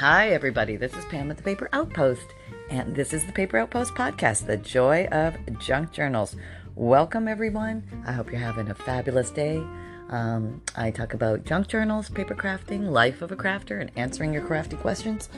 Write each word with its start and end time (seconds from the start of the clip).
Hi, 0.00 0.30
everybody. 0.30 0.76
This 0.76 0.94
is 0.94 1.04
Pam 1.04 1.30
at 1.30 1.36
the 1.36 1.42
Paper 1.42 1.68
Outpost, 1.74 2.32
and 2.70 2.96
this 2.96 3.12
is 3.12 3.26
the 3.26 3.32
Paper 3.32 3.58
Outpost 3.58 3.92
podcast, 3.92 4.46
The 4.46 4.56
Joy 4.56 5.06
of 5.12 5.36
Junk 5.58 5.92
Journals. 5.92 6.36
Welcome, 6.74 7.28
everyone. 7.28 7.82
I 8.06 8.12
hope 8.12 8.30
you're 8.30 8.40
having 8.40 8.70
a 8.70 8.74
fabulous 8.74 9.30
day. 9.30 9.62
Um, 10.08 10.62
I 10.74 10.90
talk 10.90 11.12
about 11.12 11.44
junk 11.44 11.68
journals, 11.68 12.08
paper 12.08 12.34
crafting, 12.34 12.88
life 12.88 13.20
of 13.20 13.30
a 13.30 13.36
crafter, 13.36 13.78
and 13.78 13.90
answering 13.96 14.32
your 14.32 14.42
crafty 14.42 14.76
questions. 14.76 15.28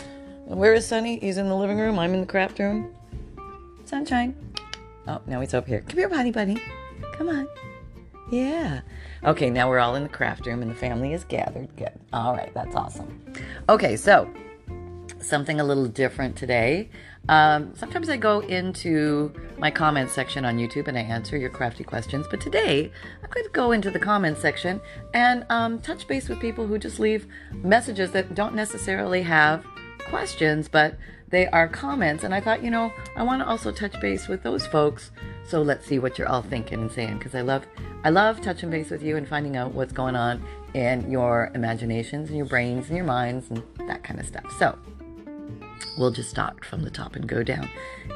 Where 0.44 0.74
is 0.74 0.86
Sunny? 0.86 1.18
He's 1.18 1.38
in 1.38 1.48
the 1.48 1.56
living 1.56 1.80
room. 1.80 1.98
I'm 1.98 2.14
in 2.14 2.20
the 2.20 2.26
craft 2.28 2.60
room. 2.60 2.94
Sunshine. 3.84 4.36
Oh, 5.08 5.20
now 5.26 5.40
he's 5.40 5.54
over 5.54 5.66
here. 5.66 5.80
Come 5.88 5.98
here, 5.98 6.08
buddy, 6.08 6.30
buddy. 6.30 6.62
Come 7.14 7.28
on. 7.30 7.48
Yeah. 8.30 8.82
Okay, 9.24 9.50
now 9.50 9.68
we're 9.68 9.80
all 9.80 9.96
in 9.96 10.04
the 10.04 10.08
craft 10.08 10.46
room 10.46 10.62
and 10.62 10.70
the 10.70 10.76
family 10.76 11.14
is 11.14 11.24
gathered. 11.24 11.74
Good. 11.76 11.98
All 12.12 12.36
right, 12.36 12.54
that's 12.54 12.76
awesome. 12.76 13.20
Okay, 13.68 13.96
so 13.96 14.32
something 15.22 15.60
a 15.60 15.64
little 15.64 15.86
different 15.86 16.36
today. 16.36 16.90
Um, 17.28 17.74
sometimes 17.76 18.08
I 18.08 18.16
go 18.16 18.40
into 18.40 19.32
my 19.58 19.70
comments 19.70 20.12
section 20.12 20.44
on 20.44 20.58
YouTube 20.58 20.88
and 20.88 20.98
I 20.98 21.02
answer 21.02 21.36
your 21.36 21.50
crafty 21.50 21.84
questions, 21.84 22.26
but 22.28 22.40
today 22.40 22.90
I'm 23.22 23.30
going 23.30 23.44
to 23.44 23.52
go 23.52 23.72
into 23.72 23.90
the 23.90 23.98
comments 23.98 24.40
section 24.40 24.80
and 25.14 25.46
um, 25.48 25.80
touch 25.80 26.06
base 26.08 26.28
with 26.28 26.40
people 26.40 26.66
who 26.66 26.78
just 26.78 26.98
leave 26.98 27.26
messages 27.52 28.10
that 28.12 28.34
don't 28.34 28.54
necessarily 28.54 29.22
have 29.22 29.64
questions, 29.98 30.68
but 30.68 30.96
they 31.28 31.46
are 31.48 31.66
comments. 31.66 32.24
And 32.24 32.34
I 32.34 32.40
thought, 32.40 32.62
you 32.62 32.70
know, 32.70 32.92
I 33.16 33.22
want 33.22 33.40
to 33.40 33.48
also 33.48 33.72
touch 33.72 33.98
base 34.00 34.28
with 34.28 34.42
those 34.42 34.66
folks. 34.66 35.10
So 35.46 35.62
let's 35.62 35.86
see 35.86 35.98
what 35.98 36.18
you're 36.18 36.28
all 36.28 36.42
thinking 36.42 36.80
and 36.80 36.92
saying 36.92 37.18
because 37.18 37.34
I 37.34 37.40
love, 37.40 37.66
I 38.04 38.10
love 38.10 38.40
touching 38.40 38.70
base 38.70 38.90
with 38.90 39.02
you 39.02 39.16
and 39.16 39.26
finding 39.26 39.56
out 39.56 39.72
what's 39.72 39.92
going 39.92 40.16
on 40.16 40.44
in 40.74 41.10
your 41.10 41.50
imaginations 41.54 42.28
and 42.28 42.36
your 42.36 42.46
brains 42.46 42.88
and 42.88 42.96
your 42.96 43.06
minds 43.06 43.50
and 43.50 43.62
that 43.88 44.02
kind 44.02 44.20
of 44.20 44.26
stuff. 44.26 44.44
So 44.58 44.78
We'll 45.98 46.10
just 46.10 46.30
start 46.30 46.64
from 46.64 46.82
the 46.82 46.90
top 46.90 47.16
and 47.16 47.28
go 47.28 47.42
down. 47.42 47.68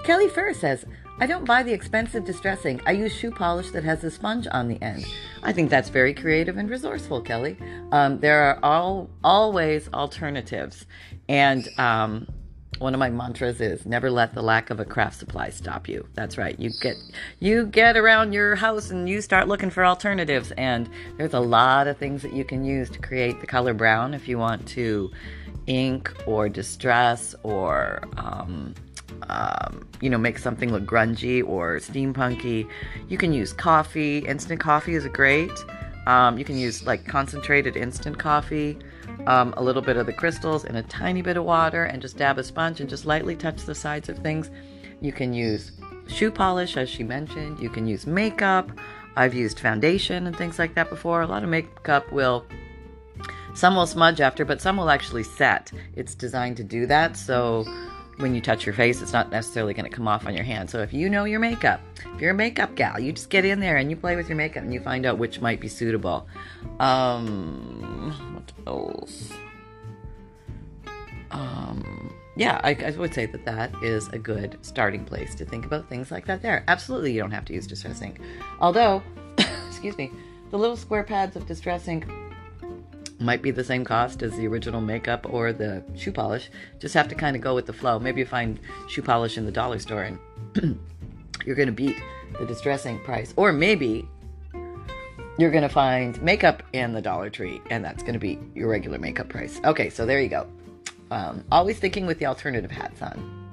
Kelly 0.04 0.28
Fur 0.28 0.52
says, 0.52 0.84
I 1.18 1.26
don't 1.26 1.46
buy 1.46 1.62
the 1.62 1.72
expensive 1.72 2.24
distressing. 2.24 2.80
I 2.84 2.92
use 2.92 3.14
shoe 3.14 3.30
polish 3.30 3.70
that 3.70 3.84
has 3.84 4.04
a 4.04 4.10
sponge 4.10 4.46
on 4.50 4.68
the 4.68 4.80
end. 4.82 5.06
I 5.42 5.52
think 5.52 5.70
that's 5.70 5.88
very 5.88 6.12
creative 6.12 6.58
and 6.58 6.68
resourceful, 6.68 7.22
Kelly. 7.22 7.56
Um, 7.90 8.20
there 8.20 8.42
are 8.42 8.58
all 8.62 9.08
always 9.24 9.88
alternatives, 9.94 10.84
and 11.28 11.66
um, 11.78 12.28
one 12.78 12.94
of 12.94 13.00
my 13.00 13.10
mantras 13.10 13.60
is 13.60 13.86
never 13.86 14.10
let 14.10 14.34
the 14.34 14.42
lack 14.42 14.70
of 14.70 14.80
a 14.80 14.84
craft 14.84 15.18
supply 15.18 15.50
stop 15.50 15.88
you. 15.88 16.06
That's 16.14 16.36
right. 16.38 16.58
You 16.58 16.70
get 16.80 16.96
you 17.40 17.66
get 17.66 17.96
around 17.96 18.32
your 18.32 18.54
house 18.54 18.90
and 18.90 19.08
you 19.08 19.20
start 19.20 19.48
looking 19.48 19.70
for 19.70 19.84
alternatives, 19.84 20.52
and 20.52 20.88
there's 21.16 21.34
a 21.34 21.40
lot 21.40 21.86
of 21.86 21.96
things 21.96 22.22
that 22.22 22.32
you 22.32 22.44
can 22.44 22.64
use 22.64 22.90
to 22.90 22.98
create 22.98 23.40
the 23.40 23.46
color 23.46 23.74
brown 23.74 24.14
if 24.14 24.28
you 24.28 24.38
want 24.38 24.66
to 24.68 25.10
ink 25.66 26.12
or 26.26 26.48
distress 26.48 27.34
or 27.42 28.02
um, 28.16 28.74
um, 29.28 29.86
you 30.00 30.10
know 30.10 30.18
make 30.18 30.38
something 30.38 30.70
look 30.72 30.84
grungy 30.84 31.46
or 31.46 31.76
steampunky. 31.76 32.68
You 33.08 33.18
can 33.18 33.32
use 33.32 33.52
coffee. 33.52 34.18
Instant 34.18 34.60
coffee 34.60 34.94
is 34.94 35.06
great. 35.08 35.52
Um, 36.06 36.38
you 36.38 36.44
can 36.44 36.56
use 36.56 36.86
like 36.86 37.04
concentrated 37.04 37.76
instant 37.76 38.18
coffee, 38.18 38.78
um, 39.26 39.54
a 39.56 39.62
little 39.62 39.82
bit 39.82 39.96
of 39.96 40.06
the 40.06 40.12
crystals 40.12 40.64
and 40.64 40.76
a 40.76 40.82
tiny 40.82 41.22
bit 41.22 41.36
of 41.36 41.44
water, 41.44 41.84
and 41.84 42.00
just 42.02 42.16
dab 42.16 42.38
a 42.38 42.44
sponge 42.44 42.80
and 42.80 42.88
just 42.88 43.06
lightly 43.06 43.36
touch 43.36 43.64
the 43.64 43.74
sides 43.74 44.08
of 44.08 44.18
things. 44.18 44.50
You 45.00 45.12
can 45.12 45.32
use 45.32 45.72
shoe 46.08 46.30
polish, 46.30 46.76
as 46.76 46.88
she 46.88 47.02
mentioned. 47.02 47.60
You 47.60 47.70
can 47.70 47.86
use 47.86 48.06
makeup. 48.06 48.70
I've 49.16 49.34
used 49.34 49.60
foundation 49.60 50.26
and 50.26 50.36
things 50.36 50.58
like 50.58 50.74
that 50.74 50.90
before. 50.90 51.22
A 51.22 51.26
lot 51.26 51.42
of 51.42 51.48
makeup 51.48 52.10
will 52.12 52.46
some 53.54 53.74
will 53.74 53.86
smudge 53.86 54.20
after, 54.20 54.44
but 54.44 54.60
some 54.60 54.76
will 54.76 54.90
actually 54.90 55.22
set. 55.22 55.72
It's 55.94 56.14
designed 56.14 56.58
to 56.58 56.64
do 56.64 56.84
that, 56.86 57.16
so 57.16 57.64
when 58.18 58.34
you 58.34 58.40
touch 58.40 58.66
your 58.66 58.74
face, 58.74 59.00
it's 59.00 59.14
not 59.14 59.30
necessarily 59.30 59.72
going 59.72 59.88
to 59.88 59.94
come 59.94 60.06
off 60.06 60.26
on 60.26 60.34
your 60.34 60.44
hand. 60.44 60.68
So 60.68 60.80
if 60.80 60.92
you 60.92 61.08
know 61.08 61.24
your 61.24 61.40
makeup, 61.40 61.80
if 62.14 62.20
you're 62.20 62.32
a 62.32 62.34
makeup 62.34 62.74
gal, 62.74 63.00
you 63.00 63.12
just 63.12 63.30
get 63.30 63.44
in 63.44 63.60
there 63.60 63.76
and 63.76 63.90
you 63.90 63.96
play 63.96 64.16
with 64.16 64.28
your 64.28 64.36
makeup 64.36 64.62
and 64.62 64.72
you 64.72 64.80
find 64.80 65.06
out 65.06 65.18
which 65.18 65.40
might 65.40 65.60
be 65.60 65.68
suitable. 65.68 66.26
Um, 66.80 68.35
else? 68.66 69.32
Um, 71.30 72.14
yeah, 72.36 72.60
I, 72.62 72.70
I, 72.74 72.90
would 72.90 73.12
say 73.12 73.26
that 73.26 73.44
that 73.44 73.72
is 73.82 74.08
a 74.08 74.18
good 74.18 74.58
starting 74.62 75.04
place 75.04 75.34
to 75.34 75.44
think 75.44 75.66
about 75.66 75.88
things 75.88 76.10
like 76.10 76.26
that. 76.26 76.40
There, 76.42 76.64
absolutely, 76.68 77.12
you 77.12 77.20
don't 77.20 77.32
have 77.32 77.44
to 77.46 77.54
use 77.54 77.66
distress 77.66 78.00
ink. 78.00 78.20
Although, 78.60 79.02
excuse 79.68 79.96
me, 79.98 80.10
the 80.50 80.58
little 80.58 80.76
square 80.76 81.02
pads 81.02 81.36
of 81.36 81.46
distress 81.46 81.88
ink 81.88 82.06
might 83.18 83.42
be 83.42 83.50
the 83.50 83.64
same 83.64 83.84
cost 83.84 84.22
as 84.22 84.36
the 84.36 84.46
original 84.46 84.80
makeup 84.80 85.26
or 85.30 85.52
the 85.52 85.82
shoe 85.94 86.12
polish. 86.12 86.50
Just 86.78 86.94
have 86.94 87.08
to 87.08 87.14
kind 87.14 87.34
of 87.34 87.42
go 87.42 87.54
with 87.54 87.66
the 87.66 87.72
flow. 87.72 87.98
Maybe 87.98 88.20
you 88.20 88.26
find 88.26 88.60
shoe 88.88 89.02
polish 89.02 89.38
in 89.38 89.46
the 89.46 89.52
dollar 89.52 89.78
store 89.78 90.02
and 90.02 90.18
you're 91.44 91.56
going 91.56 91.66
to 91.66 91.72
beat 91.72 91.96
the 92.38 92.46
distress 92.46 92.86
ink 92.86 93.02
price. 93.04 93.32
Or 93.36 93.52
maybe 93.52 94.08
you're 95.38 95.50
going 95.50 95.62
to 95.62 95.68
find 95.68 96.20
makeup 96.22 96.62
in 96.72 96.92
the 96.92 97.02
Dollar 97.02 97.30
Tree 97.30 97.60
and 97.70 97.84
that's 97.84 98.02
going 98.02 98.14
to 98.14 98.18
be 98.18 98.38
your 98.54 98.68
regular 98.68 98.98
makeup 98.98 99.28
price. 99.28 99.60
Okay, 99.64 99.90
so 99.90 100.06
there 100.06 100.20
you 100.20 100.28
go. 100.28 100.46
Um, 101.10 101.44
always 101.52 101.78
thinking 101.78 102.06
with 102.06 102.18
the 102.18 102.26
alternative 102.26 102.70
hats 102.70 103.02
on. 103.02 103.48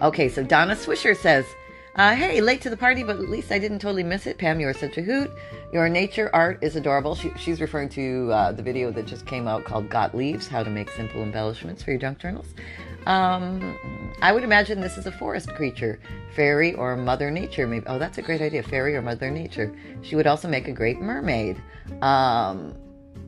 Okay, 0.00 0.28
so 0.28 0.42
Donna 0.42 0.74
Swisher 0.74 1.16
says, 1.16 1.44
uh, 1.96 2.14
hey, 2.14 2.40
late 2.40 2.62
to 2.62 2.70
the 2.70 2.76
party, 2.76 3.02
but 3.02 3.16
at 3.16 3.28
least 3.28 3.52
I 3.52 3.58
didn't 3.58 3.80
totally 3.80 4.02
miss 4.02 4.26
it. 4.26 4.38
Pam, 4.38 4.60
you 4.60 4.66
are 4.66 4.74
such 4.74 4.96
a 4.96 5.02
hoot. 5.02 5.30
Your 5.72 5.88
nature 5.88 6.30
art 6.32 6.58
is 6.62 6.74
adorable. 6.76 7.14
She, 7.14 7.30
she's 7.36 7.60
referring 7.60 7.90
to 7.90 8.30
uh, 8.32 8.52
the 8.52 8.62
video 8.62 8.90
that 8.92 9.06
just 9.06 9.26
came 9.26 9.46
out 9.46 9.64
called 9.64 9.90
Got 9.90 10.14
Leaves 10.14 10.48
How 10.48 10.62
to 10.62 10.70
Make 10.70 10.90
Simple 10.90 11.22
Embellishments 11.22 11.82
for 11.82 11.90
Your 11.90 12.00
Junk 12.00 12.18
Journals. 12.18 12.54
Um, 13.06 14.12
I 14.20 14.32
would 14.32 14.44
imagine 14.44 14.80
this 14.80 14.98
is 14.98 15.06
a 15.06 15.12
forest 15.12 15.48
creature, 15.54 16.00
fairy 16.34 16.74
or 16.74 16.96
Mother 16.96 17.30
Nature. 17.30 17.66
Maybe. 17.66 17.86
Oh, 17.86 17.98
that's 17.98 18.18
a 18.18 18.22
great 18.22 18.40
idea, 18.40 18.62
fairy 18.62 18.94
or 18.96 19.02
Mother 19.02 19.30
Nature. 19.30 19.74
She 20.02 20.16
would 20.16 20.26
also 20.26 20.48
make 20.48 20.68
a 20.68 20.72
great 20.72 21.00
mermaid. 21.00 21.60
Um, 22.02 22.74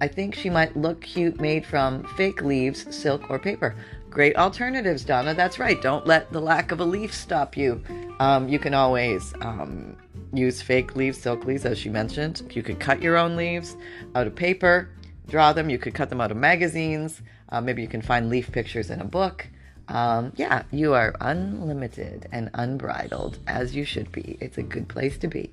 I 0.01 0.09
think 0.09 0.35
she 0.35 0.51
might 0.51 0.77
look 0.77 1.01
cute 1.01 1.41
made 1.41 1.65
from 1.65 2.05
fake 2.17 2.43
leaves, 2.43 2.95
silk, 2.95 3.31
or 3.31 3.39
paper. 3.39 3.75
Great 4.11 4.37
alternatives, 4.37 5.05
Donna. 5.05 5.35
That's 5.35 5.59
right. 5.59 5.81
Don't 5.81 6.07
let 6.07 6.33
the 6.33 6.41
lack 6.41 6.71
of 6.71 6.81
a 6.81 6.85
leaf 6.85 7.13
stop 7.13 7.57
you. 7.57 7.83
Um, 8.21 8.49
you 8.49 8.59
can 8.59 8.75
always 8.75 9.35
um, 9.41 9.97
use 10.33 10.63
fake 10.63 10.95
leaves, 10.95 11.19
silk 11.19 11.45
leaves, 11.45 11.65
as 11.65 11.79
she 11.79 11.89
mentioned. 11.89 12.43
You 12.55 12.63
could 12.63 12.79
cut 12.79 13.03
your 13.03 13.17
own 13.17 13.37
leaves 13.37 13.77
out 14.15 14.27
of 14.27 14.35
paper, 14.35 14.91
draw 15.27 15.53
them. 15.53 15.69
You 15.69 15.79
could 15.79 15.95
cut 15.95 16.11
them 16.11 16.21
out 16.21 16.31
of 16.31 16.37
magazines. 16.37 17.23
Uh, 17.49 17.61
maybe 17.61 17.83
you 17.83 17.89
can 17.89 18.03
find 18.03 18.29
leaf 18.29 18.51
pictures 18.53 18.91
in 18.91 19.01
a 19.01 19.05
book. 19.05 19.49
Um, 19.89 20.33
yeah, 20.37 20.63
you 20.71 20.95
are 20.95 21.15
unlimited 21.21 22.29
and 22.33 22.51
unbridled 22.55 23.39
as 23.47 23.75
you 23.75 23.85
should 23.85 24.11
be. 24.13 24.39
It's 24.41 24.59
a 24.59 24.63
good 24.63 24.89
place 24.89 25.19
to 25.19 25.29
be. 25.29 25.51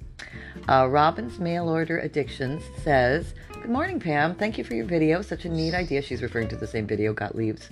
Uh, 0.70 0.88
Robin's 0.90 1.40
Mail 1.40 1.68
Order 1.70 2.00
Addictions 2.00 2.64
says, 2.84 3.34
Good 3.54 3.70
morning, 3.70 4.00
Pam. 4.00 4.36
Thank 4.36 4.58
you 4.58 4.64
for 4.64 4.74
your 4.74 4.86
video. 4.86 5.22
Such 5.22 5.46
a 5.46 5.50
neat 5.50 5.74
idea. 5.74 6.02
She's 6.02 6.22
referring 6.22 6.48
to 6.50 6.56
the 6.56 6.66
same 6.66 6.88
video, 6.88 7.14
Got 7.14 7.36
Leaves. 7.36 7.70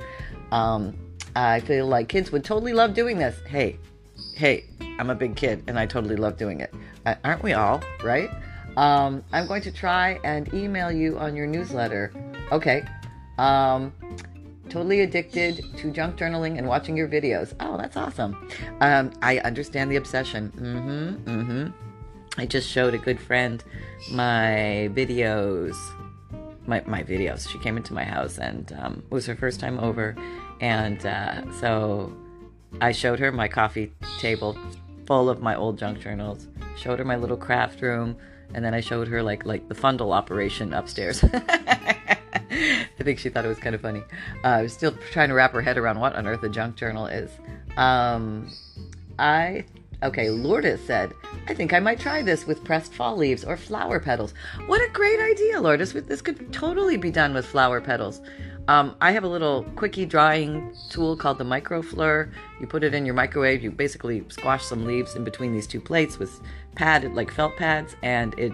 Um, 0.52 0.98
I 1.36 1.62
feel 1.62 1.88
like 1.88 2.10
kids 2.10 2.32
would 2.32 2.44
totally 2.44 2.74
love 2.74 2.94
doing 2.94 3.18
this. 3.18 3.36
Hey, 3.48 3.80
hey, 4.36 4.66
I'm 5.00 5.10
a 5.10 5.16
big 5.16 5.36
kid 5.36 5.64
and 5.68 5.80
I 5.80 5.86
totally 5.86 6.16
love 6.16 6.38
doing 6.38 6.60
it. 6.60 6.74
Uh, 7.06 7.16
aren't 7.24 7.42
we 7.42 7.54
all, 7.54 7.82
right? 8.04 8.30
Um, 8.78 9.24
I'm 9.32 9.48
going 9.48 9.62
to 9.64 9.72
try 9.72 10.20
and 10.24 10.54
email 10.54 10.92
you 10.92 11.18
on 11.18 11.36
your 11.36 11.48
newsletter. 11.48 12.14
Okay. 12.52 12.84
Um, 13.38 13.94
totally 14.70 15.02
addicted 15.02 15.66
to 15.78 15.92
junk 15.92 16.18
journaling 16.18 16.58
and 16.58 16.68
watching 16.68 16.96
your 16.96 17.08
videos. 17.08 17.54
Oh, 17.60 17.78
that's 17.78 17.98
awesome. 17.98 18.50
Um, 18.82 19.12
I 19.22 19.40
understand 19.40 19.92
the 19.92 19.98
obsession. 19.98 20.52
Mm-hmm. 20.56 21.40
Mm-hmm. 21.40 22.40
I 22.40 22.46
just 22.46 22.70
showed 22.70 22.94
a 22.94 22.98
good 22.98 23.20
friend 23.20 23.64
my 24.12 24.90
videos. 24.94 25.76
My, 26.68 26.84
my 26.86 27.04
videos. 27.04 27.50
She 27.50 27.58
came 27.60 27.78
into 27.78 27.94
my 27.94 28.04
house 28.04 28.38
and 28.38 28.72
um, 28.80 29.04
it 29.06 29.12
was 29.12 29.26
her 29.26 29.36
first 29.36 29.60
time 29.60 29.80
over. 29.80 30.16
And 30.62 31.04
uh, 31.06 31.52
so 31.54 32.16
I 32.80 32.92
showed 32.92 33.20
her 33.20 33.32
my 33.32 33.48
coffee 33.48 33.94
table 34.20 34.58
full 35.08 35.30
of 35.30 35.42
my 35.42 35.56
old 35.56 35.80
junk 35.80 36.00
journals, 36.00 36.48
showed 36.78 37.00
her 37.00 37.06
my 37.06 37.16
little 37.16 37.38
craft 37.38 37.82
room, 37.82 38.16
and 38.54 38.64
then 38.64 38.76
I 38.76 38.82
showed 38.82 39.08
her 39.08 39.24
like 39.24 39.46
like 39.46 39.68
the 39.68 39.76
fundle 39.76 40.14
operation 40.14 40.74
upstairs. 40.74 41.24
I 43.00 43.04
think 43.04 43.20
she 43.20 43.30
thought 43.30 43.46
it 43.46 43.50
was 43.50 43.60
kind 43.60 43.76
of 43.76 43.82
funny. 43.82 44.04
Uh, 44.44 44.68
still 44.68 44.94
trying 45.12 45.30
to 45.30 45.36
wrap 45.36 45.54
her 45.54 45.62
head 45.62 45.78
around 45.78 46.00
what 46.00 46.16
on 46.16 46.28
earth 46.28 46.44
a 46.44 46.50
junk 46.50 46.76
journal 46.76 47.08
is. 47.08 47.32
Um, 47.78 48.50
I 49.18 49.66
okay. 50.04 50.30
Lourdes 50.30 50.82
said, 50.86 51.14
"I 51.48 51.54
think 51.54 51.74
I 51.74 51.80
might 51.80 52.00
try 52.00 52.22
this 52.22 52.46
with 52.46 52.64
pressed 52.64 52.94
fall 52.94 53.16
leaves 53.16 53.44
or 53.44 53.58
flower 53.58 54.00
petals." 54.00 54.34
What 54.68 54.82
a 54.82 54.92
great 54.92 55.20
idea, 55.20 55.62
Lourdes! 55.62 55.94
This 55.94 56.22
could 56.22 56.52
totally 56.52 56.98
be 56.98 57.12
done 57.12 57.34
with 57.34 57.46
flower 57.46 57.80
petals. 57.80 58.22
Um, 58.68 58.96
I 59.02 59.12
have 59.14 59.24
a 59.24 59.28
little 59.28 59.64
quickie 59.76 60.06
drying 60.06 60.76
tool 60.92 61.18
called 61.18 61.40
the 61.40 61.44
Microfleur. 61.44 62.32
You 62.62 62.68
put 62.68 62.84
it 62.84 62.94
in 62.94 63.04
your 63.04 63.16
microwave. 63.16 63.64
You 63.64 63.72
basically 63.72 64.24
squash 64.28 64.64
some 64.64 64.86
leaves 64.86 65.16
in 65.16 65.24
between 65.24 65.54
these 65.54 65.66
two 65.66 65.82
plates 65.82 66.20
with 66.20 66.40
padded 66.76 67.14
like 67.14 67.32
felt 67.32 67.56
pads, 67.58 67.96
and 68.04 68.38
it 68.38 68.54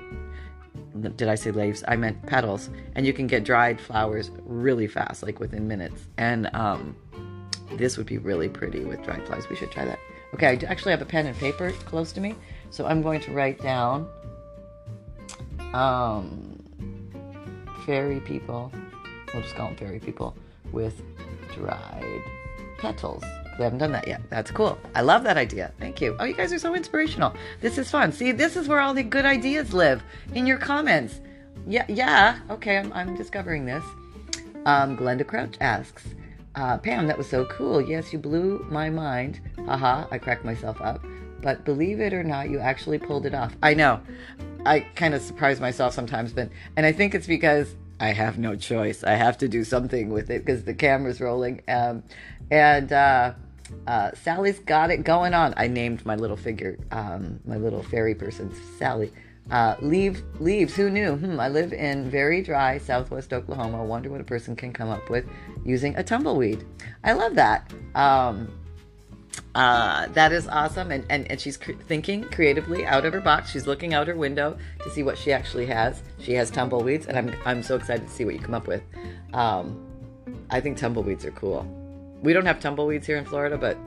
did 1.01 1.27
I 1.27 1.36
say 1.36 1.51
leaves? 1.51 1.83
I 1.88 1.95
meant 1.95 2.25
petals. 2.25 2.69
And 2.95 3.06
you 3.06 3.13
can 3.13 3.27
get 3.27 3.44
dried 3.44 3.80
flowers 3.80 4.31
really 4.45 4.88
fast, 4.88 5.24
like 5.24 5.39
within 5.39 5.68
minutes. 5.68 6.07
And 6.18 6.50
um, 6.53 6.95
this 7.74 7.97
would 7.97 8.06
be 8.06 8.18
really 8.18 8.50
pretty 8.50 8.83
with 8.86 9.03
dried 9.03 9.25
flowers. 9.25 9.50
We 9.50 9.56
should 9.56 9.71
try 9.71 9.86
that. 9.86 10.00
Okay, 10.33 10.47
I 10.47 10.59
actually 10.69 10.92
have 10.92 11.01
a 11.01 11.06
pen 11.06 11.27
and 11.27 11.38
paper 11.38 11.71
close 11.86 12.12
to 12.13 12.19
me, 12.19 12.36
so 12.69 12.86
I'm 12.86 13.01
going 13.01 13.21
to 13.21 13.31
write 13.31 13.62
down 13.62 14.09
um, 15.74 16.62
fairy 17.86 18.19
people. 18.19 18.71
We'll 19.33 19.44
just 19.44 19.56
call 19.56 19.68
them 19.68 19.77
fairy 19.77 20.00
people 20.00 20.36
with 20.71 21.01
dried 21.53 22.21
petals. 22.77 23.24
We 23.57 23.63
haven't 23.63 23.80
done 23.80 23.92
that 23.94 24.07
yet. 24.07 24.22
That's 24.30 24.52
cool. 24.52 24.78
I 24.94 25.02
love 25.02 25.24
that 25.24 25.38
idea. 25.38 25.72
Thank 25.80 26.02
you. 26.02 26.16
Oh, 26.19 26.25
you 26.25 26.34
guys 26.34 26.52
are 26.52 26.60
so 26.60 26.75
inspirational. 26.75 27.34
This 27.62 27.78
is 27.78 27.90
fun. 27.90 28.12
See, 28.12 28.31
this 28.31 28.56
is 28.56 28.68
where 28.68 28.80
all 28.80 28.94
the 28.94 29.04
good 29.04 29.25
ideas 29.25 29.74
live 29.74 30.04
in 30.34 30.46
your 30.46 30.57
comments. 30.57 31.22
Yeah, 31.68 31.86
yeah. 31.88 32.40
Okay, 32.50 32.78
I'm, 32.78 32.92
I'm 32.94 33.16
discovering 33.16 33.66
this. 33.66 33.84
Um, 34.66 34.98
Glenda 34.98 35.25
Crouch 35.25 35.56
asks, 35.62 36.04
uh, 36.56 36.78
Pam, 36.78 37.07
that 37.07 37.18
was 37.18 37.30
so 37.30 37.46
cool. 37.46 37.81
Yes, 37.81 38.12
you 38.12 38.19
blew 38.19 38.66
my 38.69 38.90
mind. 38.90 39.40
Haha, 39.66 40.06
I 40.12 40.18
cracked 40.18 40.46
myself 40.46 40.81
up. 40.81 41.04
But 41.42 41.63
believe 41.63 42.00
it 42.00 42.13
or 42.13 42.24
not, 42.24 42.50
you 42.50 42.60
actually 42.60 42.98
pulled 42.98 43.25
it 43.25 43.36
off. 43.36 43.56
I 43.62 43.74
know. 43.74 44.02
I 44.66 44.80
kind 44.80 45.13
of 45.13 45.22
surprise 45.22 45.60
myself 45.60 45.94
sometimes, 45.94 46.34
but 46.34 46.50
and 46.75 46.86
I 46.86 46.92
think 46.92 47.13
it's 47.13 47.28
because 47.28 47.75
I 48.00 48.13
have 48.13 48.38
no 48.40 48.56
choice. 48.56 49.04
I 49.04 49.13
have 49.13 49.38
to 49.40 49.48
do 49.48 49.63
something 49.63 50.10
with 50.10 50.30
it 50.30 50.44
because 50.44 50.63
the 50.63 50.74
camera's 50.74 51.22
rolling. 51.22 51.62
Um, 51.68 52.04
and 52.50 52.92
uh, 52.92 53.34
uh, 53.88 54.12
Sally's 54.13 54.59
got 54.59 54.91
it 54.91 55.03
going 55.03 55.33
on. 55.33 55.53
I 55.57 55.67
named 55.67 56.06
my 56.06 56.15
little 56.15 56.38
figure, 56.38 56.77
um, 56.91 57.39
my 57.45 57.57
little 57.57 57.83
fairy 57.83 58.15
person, 58.15 58.53
Sally. 58.77 59.12
Uh, 59.51 59.75
leave 59.79 60.23
leaves. 60.39 60.75
Who 60.75 60.89
knew? 60.89 61.17
Hmm, 61.17 61.39
I 61.39 61.50
live 61.50 61.71
in 61.71 62.09
very 62.09 62.41
dry 62.41 62.79
Southwest 62.79 63.31
Oklahoma. 63.31 63.81
I 63.81 63.85
wonder 63.85 64.09
what 64.09 64.21
a 64.21 64.23
person 64.23 64.56
can 64.56 64.73
come 64.73 64.89
up 64.89 65.09
with 65.09 65.25
using 65.63 65.95
a 65.97 66.03
tumbleweed. 66.03 66.65
I 67.03 67.13
love 67.13 67.35
that. 67.35 67.71
Um, 67.94 68.51
uh, 69.53 70.07
that 70.07 70.31
is 70.31 70.47
awesome, 70.47 70.91
and 70.91 71.06
and, 71.09 71.29
and 71.29 71.39
she's 71.39 71.57
cr- 71.57 71.73
thinking 71.88 72.23
creatively 72.23 72.85
out 72.85 73.06
of 73.06 73.13
her 73.13 73.21
box. 73.21 73.51
She's 73.51 73.68
looking 73.68 73.94
out 73.94 74.07
her 74.07 74.15
window 74.15 74.57
to 74.83 74.89
see 74.89 75.03
what 75.03 75.18
she 75.18 75.31
actually 75.31 75.68
has. 75.68 76.01
She 76.19 76.33
has 76.33 76.50
tumbleweeds, 76.50 77.06
and 77.06 77.18
I'm 77.18 77.35
I'm 77.45 77.61
so 77.61 77.75
excited 77.75 78.07
to 78.07 78.13
see 78.13 78.25
what 78.25 78.33
you 78.33 78.39
come 78.39 78.56
up 78.56 78.65
with. 78.65 78.81
Um, 79.33 79.85
I 80.50 80.59
think 80.59 80.77
tumbleweeds 80.77 81.23
are 81.23 81.31
cool. 81.31 81.84
We 82.21 82.33
don't 82.33 82.45
have 82.45 82.59
tumbleweeds 82.59 83.06
here 83.06 83.17
in 83.17 83.25
Florida, 83.25 83.57
but 83.57 83.77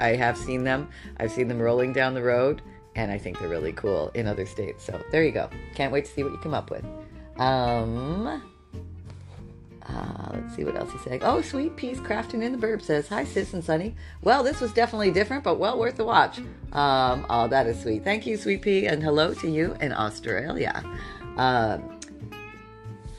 I 0.00 0.16
have 0.16 0.36
seen 0.36 0.64
them. 0.64 0.88
I've 1.18 1.32
seen 1.32 1.48
them 1.48 1.60
rolling 1.60 1.92
down 1.92 2.14
the 2.14 2.22
road, 2.22 2.62
and 2.94 3.10
I 3.10 3.18
think 3.18 3.38
they're 3.38 3.48
really 3.48 3.72
cool 3.72 4.10
in 4.14 4.26
other 4.26 4.46
states. 4.46 4.84
So 4.84 5.00
there 5.10 5.24
you 5.24 5.32
go. 5.32 5.48
Can't 5.74 5.92
wait 5.92 6.04
to 6.06 6.10
see 6.10 6.22
what 6.22 6.32
you 6.32 6.38
come 6.38 6.54
up 6.54 6.70
with. 6.70 6.84
Um, 7.38 8.42
uh, 9.86 10.28
let's 10.32 10.54
see 10.54 10.64
what 10.64 10.76
else 10.76 10.92
he's 10.92 11.02
saying. 11.02 11.20
Oh, 11.22 11.42
Sweet 11.42 11.76
Peas 11.76 11.98
Crafting 11.98 12.42
in 12.42 12.52
the 12.52 12.58
Burb 12.58 12.82
says, 12.82 13.08
Hi, 13.08 13.24
Sis 13.24 13.52
and 13.52 13.64
Sunny. 13.64 13.94
Well, 14.22 14.42
this 14.42 14.60
was 14.60 14.72
definitely 14.72 15.10
different, 15.10 15.44
but 15.44 15.58
well 15.58 15.78
worth 15.78 15.96
the 15.96 16.04
watch. 16.04 16.38
Um, 16.72 17.26
oh, 17.28 17.48
that 17.48 17.66
is 17.66 17.80
sweet. 17.80 18.04
Thank 18.04 18.26
you, 18.26 18.36
Sweet 18.36 18.62
Pea, 18.62 18.86
and 18.86 19.02
hello 19.02 19.34
to 19.34 19.50
you 19.50 19.76
in 19.80 19.92
Australia. 19.92 20.82
Um, 21.36 22.00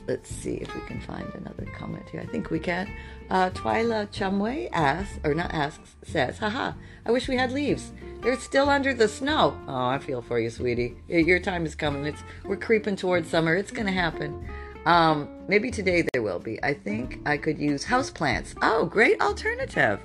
let's 0.07 0.29
see 0.29 0.56
if 0.56 0.73
we 0.73 0.81
can 0.81 1.01
find 1.01 1.29
another 1.35 1.65
comment 1.77 2.07
here. 2.09 2.21
I 2.21 2.25
think 2.25 2.49
we 2.49 2.59
can. 2.59 2.89
Uh, 3.29 3.49
Twyla 3.49 4.07
Chumway 4.09 4.69
asks, 4.71 5.19
or 5.23 5.33
not 5.33 5.53
asks, 5.53 5.95
says, 6.03 6.37
haha, 6.37 6.73
I 7.05 7.11
wish 7.11 7.27
we 7.27 7.35
had 7.35 7.51
leaves. 7.51 7.91
They're 8.21 8.39
still 8.39 8.69
under 8.69 8.93
the 8.93 9.07
snow. 9.07 9.57
Oh, 9.67 9.85
I 9.87 9.99
feel 9.99 10.21
for 10.21 10.39
you, 10.39 10.49
sweetie. 10.49 10.95
Your 11.07 11.39
time 11.39 11.65
is 11.65 11.75
coming. 11.75 12.05
It's 12.05 12.23
We're 12.45 12.57
creeping 12.57 12.95
towards 12.95 13.29
summer. 13.29 13.55
It's 13.55 13.71
going 13.71 13.87
to 13.87 13.91
happen. 13.91 14.47
Um, 14.85 15.29
maybe 15.47 15.71
today 15.71 16.05
there 16.13 16.21
will 16.21 16.39
be. 16.39 16.61
I 16.63 16.73
think 16.73 17.19
I 17.25 17.37
could 17.37 17.57
use 17.57 17.85
houseplants. 17.85 18.55
Oh, 18.61 18.85
great 18.85 19.19
alternative. 19.21 19.99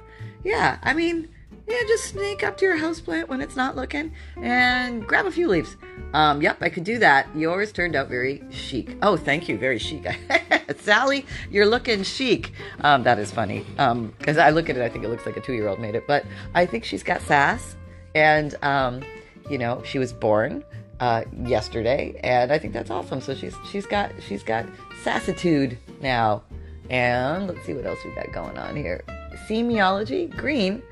Yeah, 0.44 0.78
I 0.82 0.94
mean, 0.94 1.28
yeah, 1.68 1.82
just 1.86 2.04
sneak 2.04 2.42
up 2.42 2.56
to 2.58 2.64
your 2.64 2.78
houseplant 2.78 3.28
when 3.28 3.40
it's 3.40 3.56
not 3.56 3.76
looking 3.76 4.12
and 4.36 5.06
grab 5.06 5.26
a 5.26 5.30
few 5.30 5.48
leaves. 5.48 5.76
Um, 6.14 6.40
yep, 6.40 6.62
I 6.62 6.70
could 6.70 6.84
do 6.84 6.98
that. 6.98 7.28
Yours 7.36 7.72
turned 7.72 7.94
out 7.94 8.08
very 8.08 8.42
chic. 8.50 8.96
Oh, 9.02 9.16
thank 9.16 9.48
you, 9.48 9.58
very 9.58 9.78
chic. 9.78 10.06
Sally, 10.78 11.26
you're 11.50 11.66
looking 11.66 12.02
chic. 12.02 12.52
Um, 12.80 13.02
that 13.02 13.18
is 13.18 13.30
funny. 13.30 13.66
Um, 13.76 14.14
because 14.18 14.38
I 14.38 14.50
look 14.50 14.70
at 14.70 14.76
it, 14.76 14.82
I 14.82 14.88
think 14.88 15.04
it 15.04 15.08
looks 15.08 15.26
like 15.26 15.36
a 15.36 15.40
two-year-old 15.40 15.78
made 15.78 15.94
it, 15.94 16.06
but 16.06 16.24
I 16.54 16.64
think 16.64 16.84
she's 16.84 17.02
got 17.02 17.20
sass, 17.22 17.76
and 18.14 18.54
um, 18.62 19.02
you 19.50 19.58
know, 19.58 19.82
she 19.84 19.98
was 19.98 20.12
born 20.12 20.64
uh, 21.00 21.24
yesterday, 21.44 22.18
and 22.22 22.52
I 22.52 22.58
think 22.58 22.72
that's 22.72 22.90
awesome. 22.90 23.20
So 23.20 23.34
she's 23.34 23.54
she's 23.70 23.86
got 23.86 24.10
she's 24.26 24.42
got 24.42 24.66
sassitude 25.04 25.76
now, 26.00 26.42
and 26.90 27.46
let's 27.46 27.64
see 27.64 27.74
what 27.74 27.86
else 27.86 27.98
we 28.04 28.14
got 28.14 28.32
going 28.32 28.56
on 28.58 28.76
here. 28.76 29.04
Semiology 29.48 30.34
green, 30.36 30.82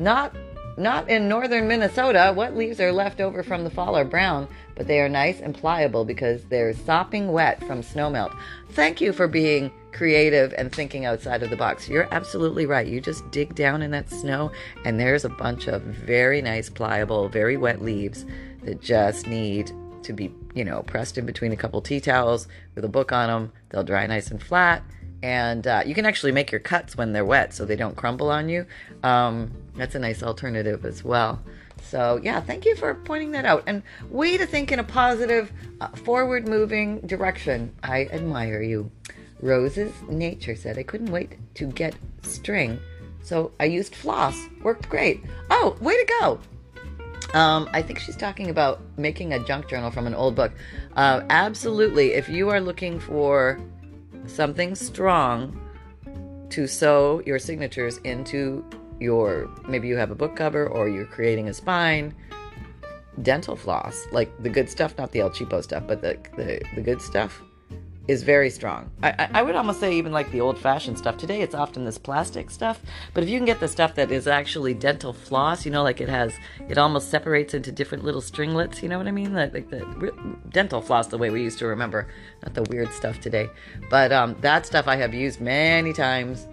not 0.00 0.34
not 0.78 1.08
in 1.08 1.28
northern 1.28 1.68
Minnesota. 1.68 2.32
What 2.34 2.54
leaves 2.54 2.80
are 2.80 2.92
left 2.92 3.20
over 3.20 3.42
from 3.42 3.64
the 3.64 3.70
fall 3.70 3.96
are 3.96 4.04
brown, 4.04 4.46
but 4.74 4.86
they 4.86 5.00
are 5.00 5.08
nice 5.08 5.40
and 5.40 5.54
pliable 5.54 6.04
because 6.04 6.44
they're 6.44 6.74
sopping 6.74 7.32
wet 7.32 7.64
from 7.64 7.82
snowmelt. 7.82 8.36
Thank 8.72 9.00
you 9.00 9.12
for 9.14 9.26
being 9.26 9.72
creative 9.92 10.52
and 10.58 10.70
thinking 10.70 11.06
outside 11.06 11.42
of 11.42 11.48
the 11.48 11.56
box. 11.56 11.88
You're 11.88 12.08
absolutely 12.12 12.66
right. 12.66 12.86
You 12.86 13.00
just 13.00 13.28
dig 13.30 13.54
down 13.54 13.80
in 13.80 13.90
that 13.92 14.10
snow, 14.10 14.52
and 14.84 15.00
there's 15.00 15.24
a 15.24 15.30
bunch 15.30 15.66
of 15.66 15.80
very 15.80 16.42
nice, 16.42 16.68
pliable, 16.68 17.28
very 17.28 17.56
wet 17.56 17.80
leaves 17.80 18.26
that 18.64 18.82
just 18.82 19.26
need 19.26 19.72
to 20.02 20.12
be, 20.12 20.30
you 20.54 20.64
know, 20.64 20.82
pressed 20.82 21.16
in 21.16 21.24
between 21.24 21.52
a 21.52 21.56
couple 21.56 21.80
tea 21.80 22.00
towels 22.00 22.48
with 22.74 22.84
a 22.84 22.88
book 22.88 23.12
on 23.12 23.28
them. 23.28 23.52
They'll 23.70 23.82
dry 23.82 24.06
nice 24.06 24.30
and 24.30 24.42
flat. 24.42 24.82
And 25.26 25.66
uh, 25.66 25.82
you 25.84 25.92
can 25.92 26.06
actually 26.06 26.30
make 26.30 26.52
your 26.52 26.60
cuts 26.60 26.96
when 26.96 27.12
they're 27.12 27.24
wet 27.24 27.52
so 27.52 27.64
they 27.64 27.74
don't 27.74 27.96
crumble 27.96 28.30
on 28.30 28.48
you. 28.48 28.64
Um, 29.02 29.50
that's 29.74 29.96
a 29.96 29.98
nice 29.98 30.22
alternative 30.22 30.84
as 30.84 31.02
well. 31.02 31.42
So, 31.82 32.20
yeah, 32.22 32.40
thank 32.40 32.64
you 32.64 32.76
for 32.76 32.94
pointing 32.94 33.32
that 33.32 33.44
out. 33.44 33.64
And 33.66 33.82
way 34.08 34.36
to 34.36 34.46
think 34.46 34.70
in 34.70 34.78
a 34.78 34.84
positive, 34.84 35.52
uh, 35.80 35.88
forward 35.88 36.46
moving 36.46 37.00
direction. 37.00 37.74
I 37.82 38.04
admire 38.12 38.62
you. 38.62 38.88
Rose's 39.40 39.92
Nature 40.08 40.54
said, 40.54 40.78
I 40.78 40.84
couldn't 40.84 41.10
wait 41.10 41.32
to 41.54 41.66
get 41.72 41.96
string, 42.22 42.78
so 43.20 43.50
I 43.58 43.64
used 43.64 43.96
floss. 43.96 44.40
Worked 44.62 44.88
great. 44.88 45.24
Oh, 45.50 45.76
way 45.80 45.94
to 45.96 46.12
go! 46.20 46.40
Um, 47.34 47.68
I 47.72 47.82
think 47.82 47.98
she's 47.98 48.16
talking 48.16 48.50
about 48.50 48.80
making 48.96 49.32
a 49.32 49.40
junk 49.40 49.68
journal 49.68 49.90
from 49.90 50.06
an 50.06 50.14
old 50.14 50.36
book. 50.36 50.52
Uh, 50.94 51.22
absolutely. 51.30 52.12
If 52.12 52.28
you 52.28 52.48
are 52.48 52.60
looking 52.60 53.00
for 53.00 53.60
something 54.26 54.74
strong 54.74 55.60
to 56.50 56.66
sew 56.66 57.22
your 57.26 57.38
signatures 57.38 57.98
into 57.98 58.64
your, 59.00 59.50
maybe 59.68 59.88
you 59.88 59.96
have 59.96 60.10
a 60.10 60.14
book 60.14 60.36
cover 60.36 60.66
or 60.66 60.88
you're 60.88 61.06
creating 61.06 61.48
a 61.48 61.54
spine, 61.54 62.14
dental 63.22 63.56
floss, 63.56 64.06
like 64.12 64.30
the 64.42 64.48
good 64.48 64.68
stuff, 64.68 64.96
not 64.98 65.10
the 65.12 65.20
El 65.20 65.30
Cheapo 65.30 65.62
stuff, 65.62 65.84
but 65.86 66.02
the, 66.02 66.18
the, 66.36 66.62
the 66.74 66.82
good 66.82 67.00
stuff 67.00 67.42
is 68.08 68.22
very 68.22 68.50
strong. 68.50 68.90
I, 69.02 69.28
I 69.32 69.42
would 69.42 69.56
almost 69.56 69.80
say 69.80 69.94
even 69.94 70.12
like 70.12 70.30
the 70.30 70.40
old 70.40 70.58
fashioned 70.58 70.96
stuff. 70.96 71.16
Today 71.16 71.42
it's 71.42 71.54
often 71.54 71.84
this 71.84 71.98
plastic 71.98 72.50
stuff, 72.50 72.80
but 73.14 73.24
if 73.24 73.28
you 73.28 73.38
can 73.38 73.46
get 73.46 73.58
the 73.58 73.68
stuff 73.68 73.94
that 73.96 74.12
is 74.12 74.26
actually 74.26 74.74
dental 74.74 75.12
floss, 75.12 75.64
you 75.64 75.72
know, 75.72 75.82
like 75.82 76.00
it 76.00 76.08
has, 76.08 76.32
it 76.68 76.78
almost 76.78 77.10
separates 77.10 77.54
into 77.54 77.72
different 77.72 78.04
little 78.04 78.20
stringlets, 78.20 78.82
you 78.82 78.88
know 78.88 78.98
what 78.98 79.08
I 79.08 79.12
mean? 79.12 79.34
Like, 79.34 79.52
like 79.52 79.70
the 79.70 80.12
dental 80.50 80.80
floss, 80.80 81.08
the 81.08 81.18
way 81.18 81.30
we 81.30 81.42
used 81.42 81.58
to 81.58 81.66
remember, 81.66 82.08
not 82.42 82.54
the 82.54 82.62
weird 82.64 82.92
stuff 82.92 83.20
today. 83.20 83.48
But 83.90 84.12
um, 84.12 84.36
that 84.40 84.66
stuff 84.66 84.86
I 84.86 84.96
have 84.96 85.12
used 85.12 85.40
many 85.40 85.92
times 85.92 86.46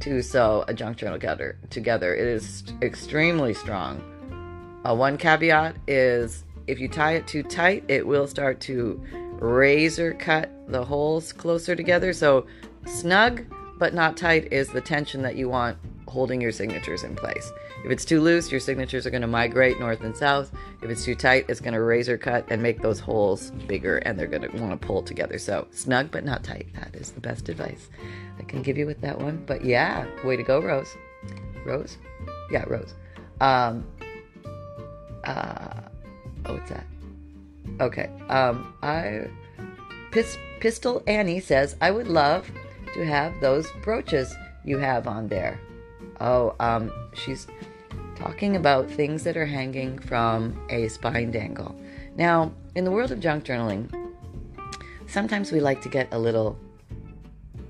to 0.00 0.22
sew 0.22 0.64
a 0.66 0.74
junk 0.74 0.96
journal 0.96 1.18
together. 1.18 1.58
together. 1.70 2.14
It 2.14 2.26
is 2.26 2.64
extremely 2.82 3.54
strong. 3.54 4.02
Uh, 4.84 4.94
one 4.94 5.16
caveat 5.16 5.76
is 5.86 6.44
if 6.66 6.78
you 6.78 6.88
tie 6.88 7.12
it 7.12 7.26
too 7.26 7.42
tight, 7.42 7.84
it 7.88 8.06
will 8.06 8.26
start 8.26 8.60
to 8.62 9.02
razor 9.40 10.12
cut 10.14 10.50
the 10.70 10.84
holes 10.84 11.32
closer 11.32 11.74
together. 11.74 12.12
So 12.12 12.46
snug 12.86 13.44
but 13.78 13.94
not 13.94 14.16
tight 14.16 14.52
is 14.52 14.68
the 14.68 14.80
tension 14.80 15.22
that 15.22 15.36
you 15.36 15.48
want 15.48 15.78
holding 16.06 16.40
your 16.40 16.52
signatures 16.52 17.02
in 17.02 17.16
place. 17.16 17.50
If 17.82 17.90
it's 17.90 18.04
too 18.04 18.20
loose, 18.20 18.50
your 18.50 18.60
signatures 18.60 19.06
are 19.06 19.10
going 19.10 19.22
to 19.22 19.28
migrate 19.28 19.80
north 19.80 20.02
and 20.02 20.14
south. 20.14 20.52
If 20.82 20.90
it's 20.90 21.04
too 21.04 21.14
tight, 21.14 21.46
it's 21.48 21.60
going 21.60 21.72
to 21.72 21.80
razor 21.80 22.18
cut 22.18 22.44
and 22.50 22.62
make 22.62 22.82
those 22.82 23.00
holes 23.00 23.52
bigger 23.66 23.98
and 23.98 24.18
they're 24.18 24.26
going 24.26 24.42
to 24.42 24.54
want 24.58 24.78
to 24.78 24.86
pull 24.86 25.02
together. 25.02 25.38
So, 25.38 25.66
snug 25.70 26.10
but 26.10 26.24
not 26.24 26.44
tight. 26.44 26.66
That 26.74 26.94
is 26.94 27.12
the 27.12 27.20
best 27.20 27.48
advice 27.48 27.88
I 28.38 28.42
can 28.42 28.60
give 28.60 28.76
you 28.76 28.86
with 28.86 29.00
that 29.00 29.18
one. 29.18 29.42
But 29.46 29.64
yeah, 29.64 30.06
way 30.24 30.36
to 30.36 30.42
go, 30.42 30.60
Rose. 30.60 30.94
Rose? 31.64 31.96
Yeah, 32.50 32.64
Rose. 32.66 32.94
Um, 33.40 33.86
uh, 35.24 35.80
oh, 36.46 36.54
what's 36.54 36.70
that? 36.70 36.86
Okay. 37.80 38.10
Um, 38.28 38.74
I 38.82 39.28
Pis- 40.10 40.38
Pistol 40.60 41.02
Annie 41.06 41.40
says 41.40 41.76
I 41.80 41.90
would 41.90 42.08
love 42.08 42.50
to 42.94 43.04
have 43.04 43.40
those 43.40 43.70
brooches 43.82 44.34
you 44.64 44.78
have 44.78 45.06
on 45.06 45.28
there. 45.28 45.60
Oh, 46.20 46.54
um, 46.60 46.92
she's 47.14 47.46
talking 48.16 48.56
about 48.56 48.90
things 48.90 49.22
that 49.24 49.36
are 49.36 49.46
hanging 49.46 49.98
from 49.98 50.60
a 50.68 50.88
spine 50.88 51.30
dangle. 51.30 51.74
Now, 52.16 52.52
in 52.74 52.84
the 52.84 52.90
world 52.90 53.12
of 53.12 53.20
junk 53.20 53.44
journaling, 53.44 53.88
sometimes 55.06 55.52
we 55.52 55.60
like 55.60 55.80
to 55.82 55.88
get 55.88 56.08
a 56.12 56.18
little 56.18 56.58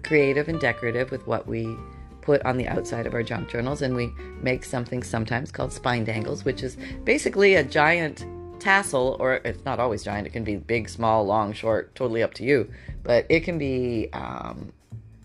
creative 0.02 0.48
and 0.48 0.58
decorative 0.58 1.10
with 1.10 1.26
what 1.26 1.46
we 1.46 1.76
put 2.22 2.42
on 2.44 2.56
the 2.56 2.66
outside 2.68 3.06
of 3.06 3.14
our 3.14 3.22
junk 3.22 3.48
journals, 3.48 3.82
and 3.82 3.94
we 3.94 4.12
make 4.42 4.64
something 4.64 5.02
sometimes 5.02 5.52
called 5.52 5.72
spine 5.72 6.04
dangles, 6.04 6.44
which 6.44 6.62
is 6.62 6.76
basically 7.04 7.54
a 7.54 7.62
giant 7.62 8.24
tassel, 8.60 9.16
or 9.18 9.34
it's 9.44 9.64
not 9.64 9.80
always 9.80 10.02
giant, 10.02 10.26
it 10.26 10.30
can 10.30 10.44
be 10.44 10.56
big, 10.56 10.88
small, 10.88 11.24
long, 11.24 11.52
short, 11.52 11.94
totally 11.94 12.22
up 12.22 12.34
to 12.34 12.44
you, 12.44 12.70
but 13.02 13.26
it 13.28 13.40
can 13.40 13.58
be 13.58 14.08
um, 14.12 14.72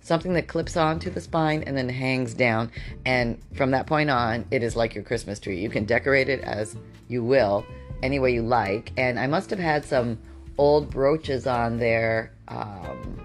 something 0.02 0.34
that 0.34 0.48
clips 0.48 0.78
onto 0.78 1.10
the 1.10 1.20
spine 1.20 1.64
and 1.64 1.76
then 1.76 1.90
hangs 1.90 2.34
down. 2.34 2.72
And 3.06 3.40
from 3.54 3.72
that 3.72 3.88
point 3.88 4.10
on, 4.10 4.46
it 4.52 4.64
is 4.64 4.76
like 4.76 4.96
your 4.96 5.04
Christmas 5.04 5.40
tree. 5.40 5.60
You 5.60 5.70
can 5.70 5.86
decorate 5.86 6.30
it 6.30 6.42
as 6.42 6.76
you 7.08 7.24
will, 7.24 7.66
any 8.04 8.20
way 8.20 8.34
you 8.34 8.44
like. 8.44 8.92
And 8.98 9.20
I 9.20 9.28
must 9.28 9.50
have 9.50 9.60
had 9.60 9.84
some 9.84 10.20
old 10.58 10.90
brooches 10.90 11.48
on 11.48 11.78
there. 11.78 12.32
Um, 12.48 13.20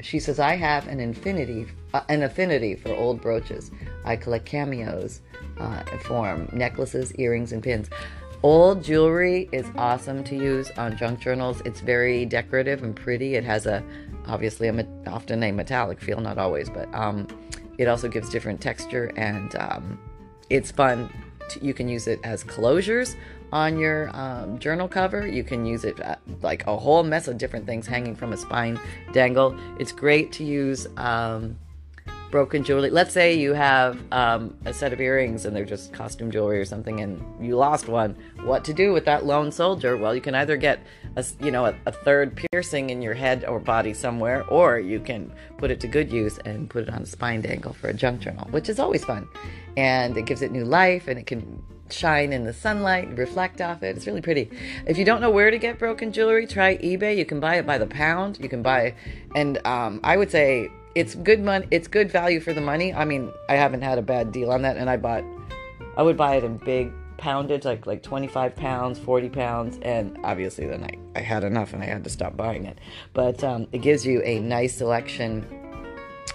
she 0.00 0.20
says 0.20 0.38
I 0.38 0.54
have 0.54 0.86
an 0.86 1.00
infinity, 1.00 1.66
uh, 1.92 2.02
an 2.08 2.22
affinity 2.22 2.76
for 2.76 2.94
old 2.94 3.20
brooches. 3.20 3.72
I 4.04 4.14
collect 4.14 4.46
cameos, 4.46 5.22
uh, 5.58 5.82
form 6.04 6.48
necklaces, 6.52 7.12
earrings, 7.16 7.52
and 7.52 7.62
pins. 7.62 7.90
Old 8.42 8.84
jewelry 8.84 9.48
is 9.50 9.66
awesome 9.76 10.22
to 10.24 10.36
use 10.36 10.70
on 10.76 10.96
junk 10.96 11.20
journals. 11.20 11.62
It's 11.64 11.80
very 11.80 12.26
decorative 12.26 12.82
and 12.82 12.94
pretty. 12.94 13.34
It 13.34 13.44
has 13.44 13.66
a 13.66 13.82
obviously 14.26 14.68
a, 14.68 14.86
often 15.06 15.42
a 15.42 15.52
metallic 15.52 16.00
feel, 16.00 16.20
not 16.20 16.38
always, 16.38 16.68
but 16.68 16.92
um, 16.94 17.26
it 17.78 17.88
also 17.88 18.08
gives 18.08 18.28
different 18.28 18.60
texture 18.60 19.12
and 19.16 19.54
um, 19.56 19.98
it's 20.50 20.70
fun. 20.70 21.10
To, 21.50 21.64
you 21.64 21.72
can 21.74 21.88
use 21.88 22.06
it 22.08 22.20
as 22.24 22.44
closures 22.44 23.14
on 23.52 23.78
your 23.78 24.14
um, 24.14 24.58
journal 24.58 24.88
cover. 24.88 25.26
You 25.26 25.44
can 25.44 25.64
use 25.64 25.84
it 25.84 26.00
uh, 26.00 26.16
like 26.42 26.66
a 26.66 26.76
whole 26.76 27.02
mess 27.02 27.28
of 27.28 27.38
different 27.38 27.66
things 27.66 27.86
hanging 27.86 28.14
from 28.14 28.32
a 28.32 28.36
spine 28.36 28.78
dangle. 29.12 29.56
It's 29.78 29.92
great 29.92 30.32
to 30.32 30.44
use 30.44 30.86
um, 30.96 31.56
broken 32.30 32.64
jewelry. 32.64 32.90
Let's 32.90 33.12
say 33.12 33.34
you 33.34 33.52
have 33.52 34.00
um, 34.12 34.56
a 34.64 34.72
set 34.72 34.92
of 34.92 35.00
earrings 35.00 35.46
and 35.46 35.54
they're 35.54 35.64
just 35.64 35.92
costume 35.92 36.30
jewelry 36.30 36.58
or 36.58 36.64
something, 36.64 37.00
and 37.00 37.22
you 37.40 37.56
lost 37.56 37.88
one. 37.88 38.16
What 38.42 38.64
to 38.64 38.74
do 38.74 38.92
with 38.92 39.04
that 39.04 39.24
lone 39.24 39.52
soldier? 39.52 39.96
Well, 39.96 40.14
you 40.14 40.20
can 40.20 40.34
either 40.34 40.56
get 40.56 40.80
a 41.16 41.24
you 41.40 41.50
know 41.50 41.66
a, 41.66 41.74
a, 41.86 41.92
third 41.92 42.36
piercing 42.52 42.90
in 42.90 43.02
your 43.02 43.14
head 43.14 43.44
or 43.44 43.58
body 43.58 43.94
somewhere, 43.94 44.44
or 44.48 44.78
you 44.78 45.00
can 45.00 45.32
put 45.58 45.70
it 45.70 45.80
to 45.80 45.88
good 45.88 46.12
use 46.12 46.38
and 46.44 46.68
put 46.68 46.82
it 46.82 46.90
on 46.90 47.02
a 47.02 47.06
spine 47.06 47.40
dangle 47.40 47.72
for 47.72 47.88
a 47.88 47.94
junk 47.94 48.20
journal, 48.20 48.46
which 48.50 48.68
is 48.68 48.78
always 48.78 49.04
fun, 49.04 49.28
and 49.76 50.16
it 50.16 50.26
gives 50.26 50.42
it 50.42 50.52
new 50.52 50.64
life 50.64 51.08
and 51.08 51.18
it 51.18 51.26
can 51.26 51.62
shine 51.90 52.32
in 52.32 52.44
the 52.44 52.52
sunlight, 52.52 53.16
reflect 53.16 53.60
off 53.60 53.82
it. 53.82 53.96
It's 53.96 54.06
really 54.06 54.20
pretty. 54.20 54.50
If 54.86 54.98
you 54.98 55.04
don't 55.04 55.20
know 55.20 55.30
where 55.30 55.50
to 55.50 55.58
get 55.58 55.78
broken 55.78 56.12
jewelry, 56.12 56.46
try 56.46 56.76
eBay. 56.78 57.16
You 57.16 57.24
can 57.24 57.40
buy 57.40 57.56
it 57.56 57.66
by 57.66 57.78
the 57.78 57.86
pound. 57.86 58.38
You 58.40 58.48
can 58.48 58.62
buy, 58.62 58.94
and 59.34 59.64
um, 59.66 60.00
I 60.02 60.16
would 60.16 60.30
say 60.30 60.70
it's 60.96 61.14
good 61.14 61.44
money. 61.44 61.66
It's 61.70 61.86
good 61.86 62.10
value 62.10 62.40
for 62.40 62.54
the 62.54 62.60
money. 62.62 62.94
I 62.94 63.04
mean, 63.04 63.30
I 63.50 63.54
haven't 63.54 63.82
had 63.82 63.98
a 63.98 64.02
bad 64.02 64.32
deal 64.32 64.50
on 64.50 64.62
that, 64.62 64.78
and 64.78 64.88
I 64.88 64.96
bought. 64.96 65.24
I 65.96 66.02
would 66.02 66.16
buy 66.16 66.36
it 66.36 66.44
in 66.44 66.56
big 66.56 66.90
poundage, 67.18 67.66
like 67.66 67.86
like 67.86 68.02
25 68.02 68.56
pounds, 68.56 68.98
40 68.98 69.28
pounds, 69.28 69.78
and 69.82 70.18
obviously 70.24 70.66
then 70.66 70.84
I, 70.84 71.18
I 71.18 71.22
had 71.22 71.44
enough 71.44 71.74
and 71.74 71.82
I 71.82 71.86
had 71.86 72.02
to 72.04 72.10
stop 72.10 72.34
buying 72.36 72.64
it. 72.64 72.78
But 73.12 73.44
um, 73.44 73.66
it 73.72 73.82
gives 73.82 74.06
you 74.06 74.22
a 74.22 74.40
nice 74.40 74.74
selection 74.74 75.46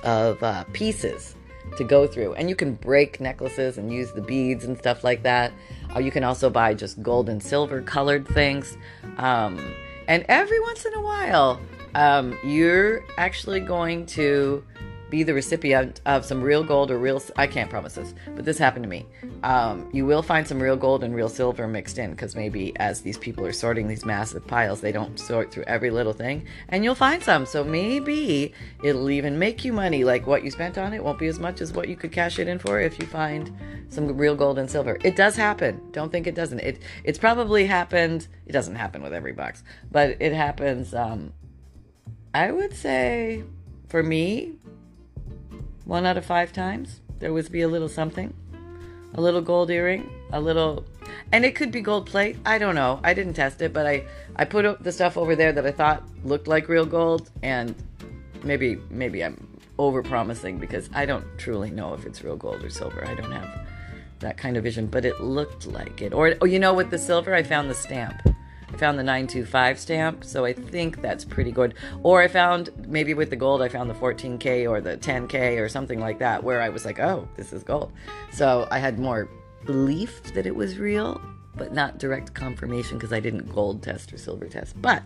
of 0.03 0.41
uh, 0.43 0.63
pieces 0.73 1.35
to 1.77 1.83
go 1.83 2.05
through, 2.05 2.35
and 2.35 2.47
you 2.47 2.55
can 2.55 2.75
break 2.75 3.19
necklaces 3.19 3.79
and 3.79 3.91
use 3.91 4.11
the 4.11 4.21
beads 4.21 4.63
and 4.63 4.77
stuff 4.77 5.03
like 5.03 5.23
that. 5.23 5.51
Uh, 5.95 5.99
you 5.99 6.11
can 6.11 6.23
also 6.23 6.51
buy 6.51 6.75
just 6.75 7.01
gold 7.01 7.29
and 7.29 7.41
silver 7.41 7.81
colored 7.81 8.27
things, 8.27 8.77
um, 9.17 9.59
and 10.07 10.23
every 10.29 10.59
once 10.59 10.85
in 10.85 10.93
a 10.93 11.01
while 11.01 11.59
um, 11.95 12.37
you're 12.43 13.03
actually 13.17 13.59
going 13.59 14.05
to 14.07 14.63
be 15.11 15.21
the 15.23 15.33
recipient 15.33 16.01
of 16.05 16.25
some 16.25 16.41
real 16.41 16.63
gold 16.63 16.89
or 16.89 16.97
real 16.97 17.21
I 17.35 17.45
can't 17.45 17.69
promise 17.69 17.95
this, 17.95 18.15
but 18.33 18.45
this 18.45 18.57
happened 18.57 18.83
to 18.83 18.89
me. 18.89 19.05
Um, 19.43 19.89
you 19.91 20.05
will 20.05 20.23
find 20.23 20.47
some 20.47 20.59
real 20.59 20.77
gold 20.77 21.03
and 21.03 21.13
real 21.13 21.29
silver 21.29 21.67
mixed 21.67 21.99
in 21.99 22.11
because 22.11 22.33
maybe 22.33 22.75
as 22.77 23.01
these 23.01 23.17
people 23.17 23.45
are 23.45 23.51
sorting 23.51 23.87
these 23.87 24.05
massive 24.05 24.47
piles, 24.47 24.81
they 24.81 24.93
don't 24.93 25.19
sort 25.19 25.51
through 25.51 25.65
every 25.65 25.91
little 25.91 26.13
thing, 26.13 26.47
and 26.69 26.83
you'll 26.83 26.95
find 26.95 27.21
some. 27.21 27.45
So 27.45 27.63
maybe 27.63 28.53
it'll 28.83 29.09
even 29.09 29.37
make 29.37 29.63
you 29.63 29.73
money. 29.73 30.03
Like 30.03 30.25
what 30.25 30.43
you 30.43 30.49
spent 30.49 30.77
on 30.77 30.93
it 30.93 31.03
won't 31.03 31.19
be 31.19 31.27
as 31.27 31.39
much 31.39 31.61
as 31.61 31.73
what 31.73 31.89
you 31.89 31.97
could 31.97 32.13
cash 32.13 32.39
it 32.39 32.47
in 32.47 32.57
for 32.57 32.79
if 32.79 32.97
you 32.97 33.05
find 33.05 33.55
some 33.89 34.17
real 34.17 34.35
gold 34.35 34.57
and 34.57 34.71
silver. 34.71 34.97
It 35.03 35.17
does 35.17 35.35
happen. 35.35 35.91
Don't 35.91 36.11
think 36.11 36.25
it 36.25 36.35
doesn't. 36.35 36.59
It 36.59 36.81
it's 37.03 37.19
probably 37.19 37.65
happened. 37.65 38.27
It 38.45 38.53
doesn't 38.53 38.75
happen 38.75 39.03
with 39.03 39.13
every 39.13 39.33
box, 39.33 39.63
but 39.91 40.15
it 40.21 40.31
happens. 40.31 40.95
Um, 40.95 41.33
I 42.33 42.51
would 42.51 42.73
say 42.73 43.43
for 43.87 44.01
me, 44.01 44.53
one 45.85 46.05
out 46.05 46.17
of 46.17 46.25
five 46.25 46.53
times, 46.53 47.01
there 47.19 47.33
would 47.33 47.51
be 47.51 47.61
a 47.61 47.67
little 47.67 47.89
something. 47.89 48.33
A 49.13 49.21
little 49.21 49.41
gold 49.41 49.69
earring, 49.69 50.09
a 50.31 50.39
little 50.39 50.85
and 51.33 51.43
it 51.43 51.55
could 51.55 51.71
be 51.71 51.81
gold 51.81 52.05
plate. 52.05 52.37
I 52.45 52.57
don't 52.57 52.75
know. 52.75 52.99
I 53.03 53.13
didn't 53.13 53.33
test 53.33 53.61
it, 53.61 53.73
but 53.73 53.85
I 53.85 54.05
I 54.37 54.45
put 54.45 54.81
the 54.83 54.91
stuff 54.91 55.17
over 55.17 55.35
there 55.35 55.51
that 55.51 55.65
I 55.65 55.71
thought 55.71 56.03
looked 56.23 56.47
like 56.47 56.69
real 56.69 56.85
gold 56.85 57.29
and 57.43 57.75
maybe 58.43 58.79
maybe 58.89 59.23
I'm 59.23 59.47
over 59.77 60.01
promising 60.01 60.57
because 60.57 60.89
I 60.93 61.05
don't 61.05 61.25
truly 61.37 61.71
know 61.71 61.93
if 61.93 62.05
it's 62.05 62.23
real 62.23 62.37
gold 62.37 62.63
or 62.63 62.69
silver. 62.69 63.05
I 63.05 63.13
don't 63.15 63.31
have 63.31 63.67
that 64.19 64.37
kind 64.37 64.55
of 64.55 64.63
vision, 64.63 64.87
but 64.87 65.03
it 65.03 65.19
looked 65.19 65.67
like 65.67 66.01
it. 66.01 66.13
Or 66.13 66.35
oh, 66.41 66.45
you 66.45 66.59
know, 66.59 66.73
with 66.73 66.91
the 66.91 66.97
silver, 66.97 67.33
I 67.33 67.43
found 67.43 67.69
the 67.69 67.75
stamp. 67.75 68.21
I 68.73 68.77
found 68.77 68.97
the 68.97 69.03
925 69.03 69.79
stamp, 69.79 70.23
so 70.23 70.45
I 70.45 70.53
think 70.53 71.01
that's 71.01 71.25
pretty 71.25 71.51
good. 71.51 71.73
Or 72.03 72.21
I 72.21 72.27
found, 72.27 72.69
maybe 72.87 73.13
with 73.13 73.29
the 73.29 73.35
gold, 73.35 73.61
I 73.61 73.69
found 73.69 73.89
the 73.89 73.93
14K 73.95 74.69
or 74.69 74.81
the 74.81 74.97
10K 74.97 75.59
or 75.59 75.67
something 75.67 75.99
like 75.99 76.19
that, 76.19 76.43
where 76.43 76.61
I 76.61 76.69
was 76.69 76.85
like, 76.85 76.99
oh, 76.99 77.27
this 77.35 77.53
is 77.53 77.63
gold. 77.63 77.91
So 78.31 78.67
I 78.71 78.79
had 78.79 78.99
more 78.99 79.29
belief 79.65 80.23
that 80.33 80.45
it 80.45 80.55
was 80.55 80.77
real, 80.77 81.21
but 81.55 81.73
not 81.73 81.97
direct 81.97 82.33
confirmation 82.33 82.97
because 82.97 83.13
I 83.13 83.19
didn't 83.19 83.53
gold 83.53 83.83
test 83.83 84.13
or 84.13 84.17
silver 84.17 84.47
test. 84.47 84.81
But 84.81 85.03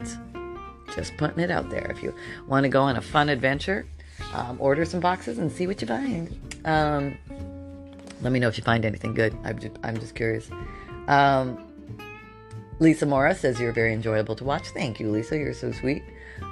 just 0.94 1.18
putting 1.18 1.40
it 1.40 1.52
out 1.52 1.70
there. 1.70 1.88
If 1.90 2.04
you 2.04 2.14
want 2.48 2.64
to 2.64 2.70
go 2.70 2.82
on 2.84 2.96
a 2.98 3.02
fun 3.02 3.30
adventure, 3.30 3.88
um, 4.34 4.58
order 4.60 4.86
some 4.86 5.00
boxes 5.00 5.40
and 5.40 5.52
see 5.52 5.68
what 5.68 5.82
you 5.82 5.88
find. 5.88 6.62
Um, 6.66 7.18
let 8.22 8.32
me 8.32 8.40
know 8.40 8.48
if 8.48 8.58
you 8.58 8.64
find 8.64 8.86
anything 8.86 9.14
good. 9.14 9.36
I'm 9.44 9.60
just, 9.60 9.76
I'm 9.84 9.98
just 9.98 10.16
curious. 10.16 10.50
Um, 11.08 11.65
Lisa 12.80 13.06
Mora 13.06 13.34
says 13.34 13.60
you're 13.60 13.72
very 13.72 13.94
enjoyable 13.94 14.36
to 14.36 14.44
watch. 14.44 14.68
Thank 14.70 15.00
you, 15.00 15.10
Lisa. 15.10 15.38
You're 15.38 15.54
so 15.54 15.72
sweet. 15.72 16.04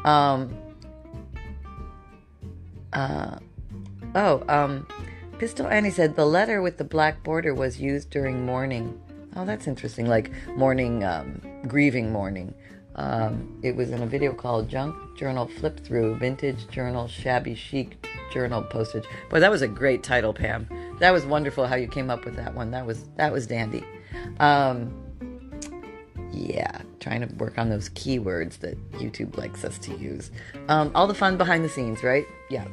Um, 0.06 0.58
uh, 2.94 3.38
oh, 4.16 4.44
um, 4.48 4.88
Pistol 5.38 5.68
Annie 5.68 5.90
said 5.90 6.16
the 6.16 6.26
letter 6.26 6.62
with 6.62 6.78
the 6.78 6.84
black 6.84 7.24
border 7.24 7.54
was 7.54 7.80
used 7.80 8.10
during 8.10 8.46
mourning. 8.46 9.00
Oh, 9.36 9.46
that's 9.46 9.68
interesting. 9.68 10.08
Like 10.08 10.32
mourning, 10.56 11.04
um, 11.04 11.42
grieving 11.68 12.12
mourning. 12.12 12.54
Um, 12.96 13.60
it 13.64 13.76
was 13.76 13.90
in 13.90 14.04
a 14.04 14.06
video 14.06 14.34
called 14.34 14.70
Junk 14.70 14.96
Journal 15.18 15.48
Flip 15.48 15.80
Through 15.80 16.18
Vintage 16.18 16.68
Journal 16.70 17.08
Shabby 17.08 17.56
Chic 17.56 18.06
Journal 18.32 18.62
Postage. 18.62 19.06
Boy, 19.30 19.40
that 19.40 19.50
was 19.50 19.64
a 19.64 19.68
great 19.68 20.04
title, 20.04 20.34
Pam. 20.34 20.68
That 21.00 21.12
was 21.12 21.26
wonderful 21.26 21.66
how 21.66 21.76
you 21.76 21.88
came 21.88 22.12
up 22.12 22.24
with 22.24 22.36
that 22.36 22.54
one. 22.54 22.70
That 22.72 22.86
was 22.86 23.06
that 23.16 23.34
was 23.34 23.48
dandy. 23.48 23.84
Um, 24.40 25.03
yeah, 26.34 26.82
trying 27.00 27.28
to 27.28 27.36
work 27.36 27.58
on 27.58 27.70
those 27.70 27.90
keywords 27.90 28.60
that 28.60 28.78
YouTube 28.94 29.38
likes 29.38 29.64
us 29.64 29.78
to 29.80 29.96
use. 29.96 30.32
Um, 30.68 30.92
all 30.96 31.08
the 31.08 31.14
fun 31.14 31.38
behind 31.38 31.64
the 31.64 31.70
scenes, 31.70 32.04
right? 32.04 32.26
Yeah. 32.50 32.68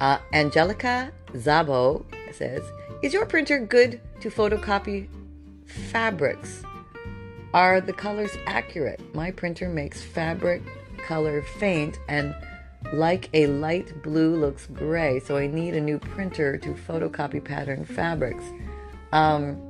Uh, 0.00 0.18
Angelica 0.32 1.12
Zabo 1.34 2.04
says, 2.32 2.62
Is 3.02 3.12
your 3.12 3.26
printer 3.26 3.58
good 3.58 4.00
to 4.20 4.30
photocopy 4.30 5.08
fabrics? 5.66 6.62
Are 7.52 7.80
the 7.80 7.92
colors 7.92 8.30
accurate? 8.46 9.00
My 9.14 9.30
printer 9.30 9.68
makes 9.68 10.02
fabric 10.02 10.62
color 10.98 11.42
faint 11.42 11.98
and 12.08 12.34
like 12.92 13.28
a 13.34 13.46
light 13.46 14.02
blue 14.02 14.36
looks 14.36 14.66
gray, 14.66 15.20
so 15.20 15.36
I 15.36 15.46
need 15.46 15.74
a 15.74 15.80
new 15.80 15.98
printer 15.98 16.56
to 16.58 16.68
photocopy 16.70 17.44
pattern 17.44 17.84
fabrics. 17.84 18.44
Um, 19.12 19.60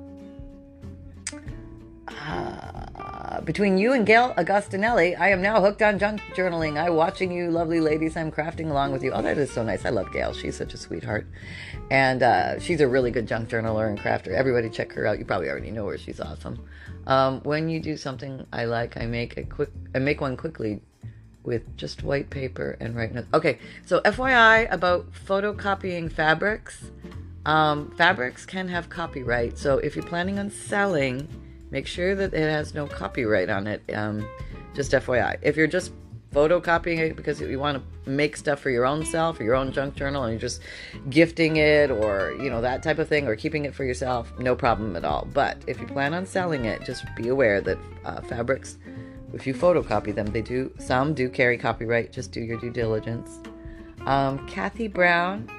between 3.45 3.79
you 3.79 3.93
and 3.93 4.07
Gail 4.07 4.35
Augustinelli, 4.37 5.19
I 5.19 5.31
am 5.31 5.43
now 5.43 5.61
hooked 5.61 5.83
on 5.83 5.99
junk 5.99 6.21
journaling. 6.35 6.77
I 6.77 6.91
watching 6.91 7.33
you, 7.33 7.51
lovely 7.51 7.81
ladies. 7.81 8.17
I'm 8.17 8.31
crafting 8.31 8.71
along 8.71 8.93
with 8.93 9.03
you. 9.03 9.13
Oh, 9.13 9.23
that 9.23 9.39
is 9.39 9.51
so 9.51 9.63
nice. 9.63 9.85
I 9.85 9.91
love 9.91 10.13
Gail. 10.13 10.33
She's 10.33 10.57
such 10.57 10.75
a 10.75 10.77
sweetheart, 10.77 11.27
and 11.91 12.23
uh, 12.23 12.59
she's 12.59 12.81
a 12.81 12.89
really 12.89 13.11
good 13.11 13.27
junk 13.27 13.49
journaler 13.49 13.89
and 13.89 13.99
crafter. 13.99 14.29
Everybody 14.29 14.71
check 14.71 14.93
her 14.93 15.07
out. 15.07 15.19
You 15.19 15.25
probably 15.25 15.49
already 15.49 15.71
know 15.71 15.87
her. 15.89 15.99
She's 15.99 16.21
awesome. 16.21 16.67
Um, 17.07 17.41
when 17.43 17.69
you 17.69 17.81
do 17.81 17.97
something 17.97 18.47
I 18.53 18.65
like, 18.65 18.97
I 18.97 19.07
make 19.07 19.37
a 19.37 19.45
quick. 19.45 19.71
I 19.95 19.99
make 19.99 20.21
one 20.21 20.37
quickly 20.37 20.81
with 21.43 21.77
just 21.77 22.03
white 22.03 22.31
paper 22.31 22.77
and 22.81 22.95
write 22.95 23.15
notes. 23.15 23.29
Okay, 23.33 23.59
so 23.87 24.01
FYI 24.01 24.71
about 24.73 25.13
photocopying 25.13 26.13
fabrics. 26.13 26.91
Um, 27.47 27.91
fabrics 27.97 28.45
can 28.45 28.69
have 28.69 28.91
copyright, 28.91 29.57
so 29.57 29.79
if 29.79 29.97
you're 29.97 30.05
planning 30.05 30.39
on 30.39 30.51
selling 30.51 31.27
Make 31.71 31.87
sure 31.87 32.15
that 32.15 32.35
it 32.35 32.51
has 32.51 32.75
no 32.75 32.87
copyright 32.87 33.49
on 33.49 33.67
it. 33.67 33.83
Um, 33.95 34.29
just 34.75 34.93
FYI. 34.93 35.39
If 35.43 35.57
you're 35.57 35.67
just 35.67 35.93
photocopying 36.33 36.99
it 36.99 37.17
because 37.17 37.41
you 37.41 37.59
want 37.59 37.77
to 37.77 38.11
make 38.11 38.37
stuff 38.37 38.61
for 38.61 38.71
your 38.71 38.87
own 38.87 39.05
self 39.05 39.41
or 39.41 39.45
your 39.45 39.57
own 39.57 39.73
junk 39.73 39.97
journal 39.97 40.25
and 40.25 40.33
you're 40.33 40.41
just 40.41 40.63
gifting 41.09 41.57
it 41.57 41.91
or 41.91 42.35
you 42.41 42.49
know 42.49 42.61
that 42.61 42.83
type 42.83 42.99
of 42.99 43.09
thing 43.09 43.27
or 43.27 43.35
keeping 43.35 43.65
it 43.65 43.75
for 43.75 43.85
yourself 43.85 44.33
no 44.39 44.55
problem 44.55 44.95
at 44.95 45.05
all 45.05 45.27
but 45.35 45.59
if 45.67 45.81
you 45.81 45.87
plan 45.87 46.15
on 46.15 46.25
selling 46.25 46.67
it 46.67 46.85
just 46.85 47.05
be 47.17 47.29
aware 47.29 47.61
that 47.61 47.79
uh, 48.05 48.21
fabrics 48.21 48.79
if 49.35 49.45
you 49.45 49.53
photocopy 49.53 50.15
them 50.15 50.27
they 50.27 50.41
do 50.41 50.73
some 50.79 51.15
do 51.15 51.29
carry 51.29 51.59
copyright 51.59 52.13
just 52.13 52.31
do 52.31 52.41
your 52.41 52.59
due 52.59 52.71
diligence 52.71 53.41
um, 54.07 54.47
kathy 54.47 54.87
brown 54.87 55.51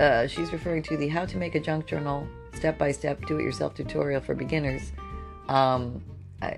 uh, 0.00 0.26
she's 0.26 0.52
referring 0.52 0.82
to 0.82 0.96
the 0.96 1.06
how 1.06 1.24
to 1.24 1.36
make 1.36 1.54
a 1.54 1.60
junk 1.60 1.86
journal 1.86 2.26
step 2.54 2.78
by 2.78 2.92
step 2.92 3.24
do 3.26 3.38
it 3.38 3.42
yourself 3.42 3.74
tutorial 3.74 4.20
for 4.20 4.34
beginners 4.34 4.92
um, 5.48 6.02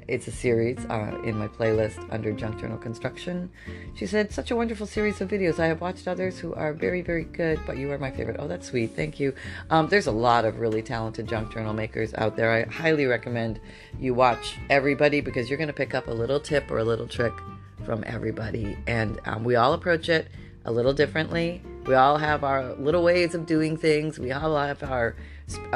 it's 0.08 0.26
a 0.28 0.32
series 0.32 0.78
uh, 0.86 1.20
in 1.24 1.36
my 1.36 1.48
playlist 1.48 2.10
under 2.10 2.32
Junk 2.32 2.58
Journal 2.58 2.78
Construction. 2.78 3.50
She 3.94 4.06
said, 4.06 4.32
Such 4.32 4.50
a 4.50 4.56
wonderful 4.56 4.86
series 4.86 5.20
of 5.20 5.28
videos. 5.28 5.58
I 5.58 5.66
have 5.66 5.80
watched 5.80 6.08
others 6.08 6.38
who 6.38 6.54
are 6.54 6.72
very, 6.72 7.02
very 7.02 7.24
good, 7.24 7.60
but 7.66 7.76
you 7.76 7.90
are 7.92 7.98
my 7.98 8.10
favorite. 8.10 8.36
Oh, 8.38 8.48
that's 8.48 8.68
sweet. 8.68 8.96
Thank 8.96 9.20
you. 9.20 9.34
Um, 9.70 9.88
there's 9.88 10.06
a 10.06 10.12
lot 10.12 10.44
of 10.44 10.58
really 10.58 10.80
talented 10.80 11.28
junk 11.28 11.52
journal 11.52 11.74
makers 11.74 12.14
out 12.14 12.36
there. 12.36 12.50
I 12.50 12.64
highly 12.64 13.06
recommend 13.06 13.60
you 13.98 14.14
watch 14.14 14.56
everybody 14.70 15.20
because 15.20 15.50
you're 15.50 15.58
going 15.58 15.68
to 15.68 15.74
pick 15.74 15.94
up 15.94 16.08
a 16.08 16.12
little 16.12 16.40
tip 16.40 16.70
or 16.70 16.78
a 16.78 16.84
little 16.84 17.08
trick 17.08 17.34
from 17.84 18.04
everybody. 18.06 18.78
And 18.86 19.20
um, 19.26 19.44
we 19.44 19.56
all 19.56 19.74
approach 19.74 20.08
it 20.08 20.28
a 20.64 20.72
little 20.72 20.94
differently. 20.94 21.62
We 21.86 21.94
all 21.94 22.16
have 22.16 22.44
our 22.44 22.72
little 22.74 23.02
ways 23.02 23.34
of 23.34 23.46
doing 23.46 23.76
things. 23.76 24.18
We 24.18 24.32
all 24.32 24.56
have 24.56 24.82
our 24.82 25.16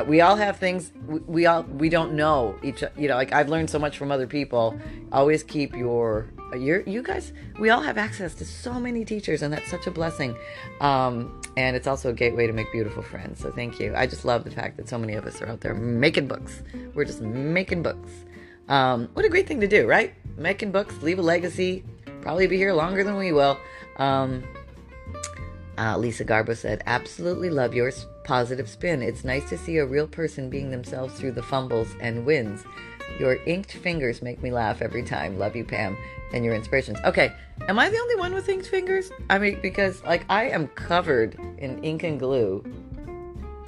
we 0.06 0.22
all 0.22 0.36
have 0.36 0.56
things 0.56 0.92
we 1.06 1.44
all 1.44 1.62
we 1.64 1.90
don't 1.90 2.14
know 2.14 2.58
each 2.62 2.82
you 2.96 3.06
know 3.06 3.16
like 3.16 3.34
i've 3.34 3.50
learned 3.50 3.68
so 3.68 3.78
much 3.78 3.98
from 3.98 4.10
other 4.10 4.26
people. 4.26 4.78
Always 5.12 5.42
keep 5.42 5.76
your 5.76 6.30
your 6.56 6.80
you 6.82 7.02
guys 7.02 7.34
we 7.58 7.68
all 7.68 7.82
have 7.82 7.98
access 7.98 8.34
to 8.36 8.46
so 8.46 8.80
many 8.80 9.04
teachers 9.04 9.42
and 9.42 9.52
that's 9.52 9.70
such 9.70 9.86
a 9.86 9.90
blessing. 9.90 10.36
Um, 10.80 11.40
and 11.56 11.76
it's 11.76 11.86
also 11.86 12.10
a 12.10 12.14
gateway 12.14 12.46
to 12.46 12.52
make 12.52 12.70
beautiful 12.72 13.02
friends. 13.02 13.40
So 13.40 13.50
thank 13.50 13.80
you. 13.80 13.92
I 13.94 14.06
just 14.06 14.24
love 14.24 14.44
the 14.44 14.50
fact 14.50 14.76
that 14.76 14.88
so 14.88 14.96
many 14.96 15.14
of 15.14 15.26
us 15.26 15.42
are 15.42 15.48
out 15.48 15.60
there 15.60 15.74
making 15.74 16.28
books. 16.28 16.62
We're 16.94 17.04
just 17.04 17.20
making 17.20 17.82
books. 17.82 18.10
Um, 18.68 19.08
what 19.12 19.24
a 19.24 19.28
great 19.28 19.46
thing 19.46 19.60
to 19.60 19.68
do 19.68 19.86
right? 19.86 20.14
Making 20.38 20.72
books 20.72 20.94
leave 21.02 21.18
a 21.18 21.22
legacy 21.22 21.84
probably 22.20 22.46
be 22.46 22.56
here 22.56 22.72
longer 22.72 23.04
than 23.04 23.16
we 23.16 23.32
will. 23.32 23.58
Um, 23.96 24.44
uh, 25.78 25.96
Lisa 25.96 26.24
Garbo 26.24 26.56
said, 26.56 26.82
Absolutely 26.86 27.50
love 27.50 27.74
your 27.74 27.92
positive 28.24 28.68
spin. 28.68 29.00
It's 29.00 29.24
nice 29.24 29.48
to 29.48 29.56
see 29.56 29.78
a 29.78 29.86
real 29.86 30.06
person 30.06 30.50
being 30.50 30.70
themselves 30.70 31.14
through 31.14 31.32
the 31.32 31.42
fumbles 31.42 31.88
and 32.00 32.26
wins. 32.26 32.64
Your 33.18 33.36
inked 33.46 33.72
fingers 33.72 34.20
make 34.20 34.42
me 34.42 34.50
laugh 34.50 34.82
every 34.82 35.02
time. 35.02 35.38
Love 35.38 35.56
you, 35.56 35.64
Pam, 35.64 35.96
and 36.32 36.44
your 36.44 36.54
inspirations. 36.54 36.98
Okay, 37.04 37.32
am 37.68 37.78
I 37.78 37.88
the 37.88 37.98
only 37.98 38.16
one 38.16 38.34
with 38.34 38.48
inked 38.48 38.66
fingers? 38.66 39.10
I 39.30 39.38
mean, 39.38 39.58
because 39.62 40.02
like 40.04 40.24
I 40.28 40.48
am 40.50 40.68
covered 40.68 41.38
in 41.58 41.82
ink 41.82 42.02
and 42.02 42.18
glue 42.18 42.64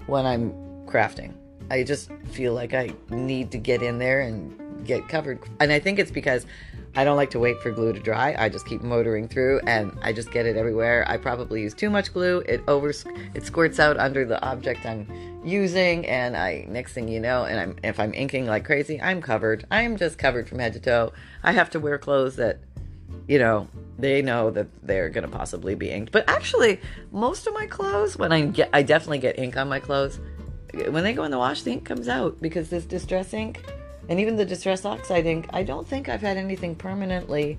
when 0.06 0.26
I'm 0.26 0.52
crafting. 0.86 1.34
I 1.70 1.84
just 1.84 2.10
feel 2.32 2.52
like 2.52 2.74
I 2.74 2.92
need 3.10 3.52
to 3.52 3.58
get 3.58 3.82
in 3.82 3.98
there 3.98 4.20
and 4.22 4.59
get 4.84 5.08
covered. 5.08 5.40
And 5.60 5.72
I 5.72 5.78
think 5.78 5.98
it's 5.98 6.10
because 6.10 6.46
I 6.96 7.04
don't 7.04 7.16
like 7.16 7.30
to 7.30 7.38
wait 7.38 7.60
for 7.60 7.70
glue 7.70 7.92
to 7.92 8.00
dry. 8.00 8.34
I 8.36 8.48
just 8.48 8.66
keep 8.66 8.82
motoring 8.82 9.28
through 9.28 9.60
and 9.66 9.96
I 10.02 10.12
just 10.12 10.32
get 10.32 10.44
it 10.46 10.56
everywhere. 10.56 11.04
I 11.08 11.18
probably 11.18 11.62
use 11.62 11.72
too 11.72 11.88
much 11.88 12.12
glue. 12.12 12.40
It 12.40 12.62
over 12.66 12.90
it 13.34 13.44
squirts 13.44 13.78
out 13.78 13.96
under 13.96 14.24
the 14.24 14.42
object 14.44 14.84
I'm 14.84 15.06
using 15.44 16.06
and 16.06 16.36
I 16.36 16.66
next 16.68 16.92
thing 16.92 17.08
you 17.08 17.20
know 17.20 17.44
and 17.44 17.58
I'm 17.58 17.76
if 17.84 18.00
I'm 18.00 18.12
inking 18.12 18.46
like 18.46 18.64
crazy, 18.64 19.00
I'm 19.00 19.22
covered. 19.22 19.66
I'm 19.70 19.96
just 19.96 20.18
covered 20.18 20.48
from 20.48 20.58
head 20.58 20.72
to 20.72 20.80
toe. 20.80 21.12
I 21.44 21.52
have 21.52 21.70
to 21.70 21.80
wear 21.80 21.96
clothes 21.96 22.36
that 22.36 22.58
you 23.28 23.38
know, 23.38 23.68
they 23.98 24.22
know 24.22 24.50
that 24.50 24.66
they're 24.82 25.08
going 25.08 25.28
to 25.28 25.36
possibly 25.36 25.76
be 25.76 25.90
inked. 25.90 26.10
But 26.10 26.28
actually, 26.28 26.80
most 27.12 27.46
of 27.46 27.54
my 27.54 27.66
clothes 27.66 28.16
when 28.16 28.32
I 28.32 28.46
get 28.46 28.70
I 28.72 28.82
definitely 28.82 29.18
get 29.18 29.38
ink 29.38 29.56
on 29.56 29.68
my 29.68 29.78
clothes. 29.78 30.18
When 30.72 31.04
they 31.04 31.12
go 31.12 31.24
in 31.24 31.30
the 31.30 31.38
wash, 31.38 31.62
the 31.62 31.70
ink 31.70 31.84
comes 31.84 32.08
out 32.08 32.40
because 32.40 32.68
this 32.68 32.84
distress 32.84 33.32
ink 33.32 33.62
and 34.10 34.18
even 34.18 34.36
the 34.36 34.44
distress 34.44 34.84
oxide 34.84 35.24
ink, 35.24 35.46
I 35.50 35.62
don't 35.62 35.86
think 35.86 36.08
I've 36.08 36.20
had 36.20 36.36
anything 36.36 36.74
permanently 36.74 37.58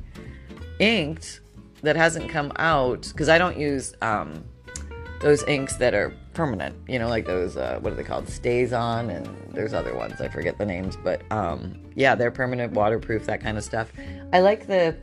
inked 0.79 1.39
that 1.81 1.95
hasn't 1.95 2.29
come 2.29 2.51
out 2.57 3.07
because 3.07 3.29
I 3.29 3.37
don't 3.37 3.57
use 3.57 3.93
um, 4.01 4.43
those 5.21 5.43
inks 5.43 5.77
that 5.77 5.93
are 5.93 6.13
permanent. 6.33 6.75
You 6.89 6.99
know, 6.99 7.07
like 7.07 7.25
those 7.25 7.55
uh, 7.55 7.79
what 7.79 7.93
are 7.93 7.95
they 7.95 8.03
called? 8.03 8.25
StazOn, 8.25 9.15
and 9.15 9.53
there's 9.53 9.73
other 9.73 9.95
ones 9.95 10.19
I 10.19 10.27
forget 10.27 10.57
the 10.57 10.65
names, 10.65 10.97
but 11.01 11.21
um, 11.31 11.79
yeah, 11.95 12.15
they're 12.15 12.31
permanent, 12.31 12.73
waterproof, 12.73 13.25
that 13.27 13.39
kind 13.39 13.57
of 13.57 13.63
stuff. 13.63 13.91
I 14.33 14.41
like 14.41 14.67
the 14.67 14.95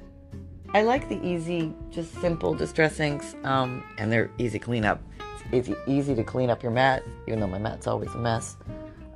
I 0.74 0.82
like 0.82 1.08
the 1.08 1.18
easy, 1.26 1.72
just 1.90 2.12
simple 2.20 2.52
distress 2.52 3.00
inks, 3.00 3.34
um, 3.44 3.82
and 3.96 4.12
they're 4.12 4.30
easy 4.37 4.58
cleanup. 4.58 5.00
It's 5.50 5.68
easy, 5.68 5.76
easy 5.87 6.14
to 6.14 6.22
clean 6.22 6.50
up 6.50 6.62
your 6.62 6.72
mat, 6.72 7.04
even 7.26 7.40
though 7.40 7.46
my 7.46 7.58
mat's 7.58 7.87
always 7.87 8.12
a 8.14 8.18
mess. 8.18 8.58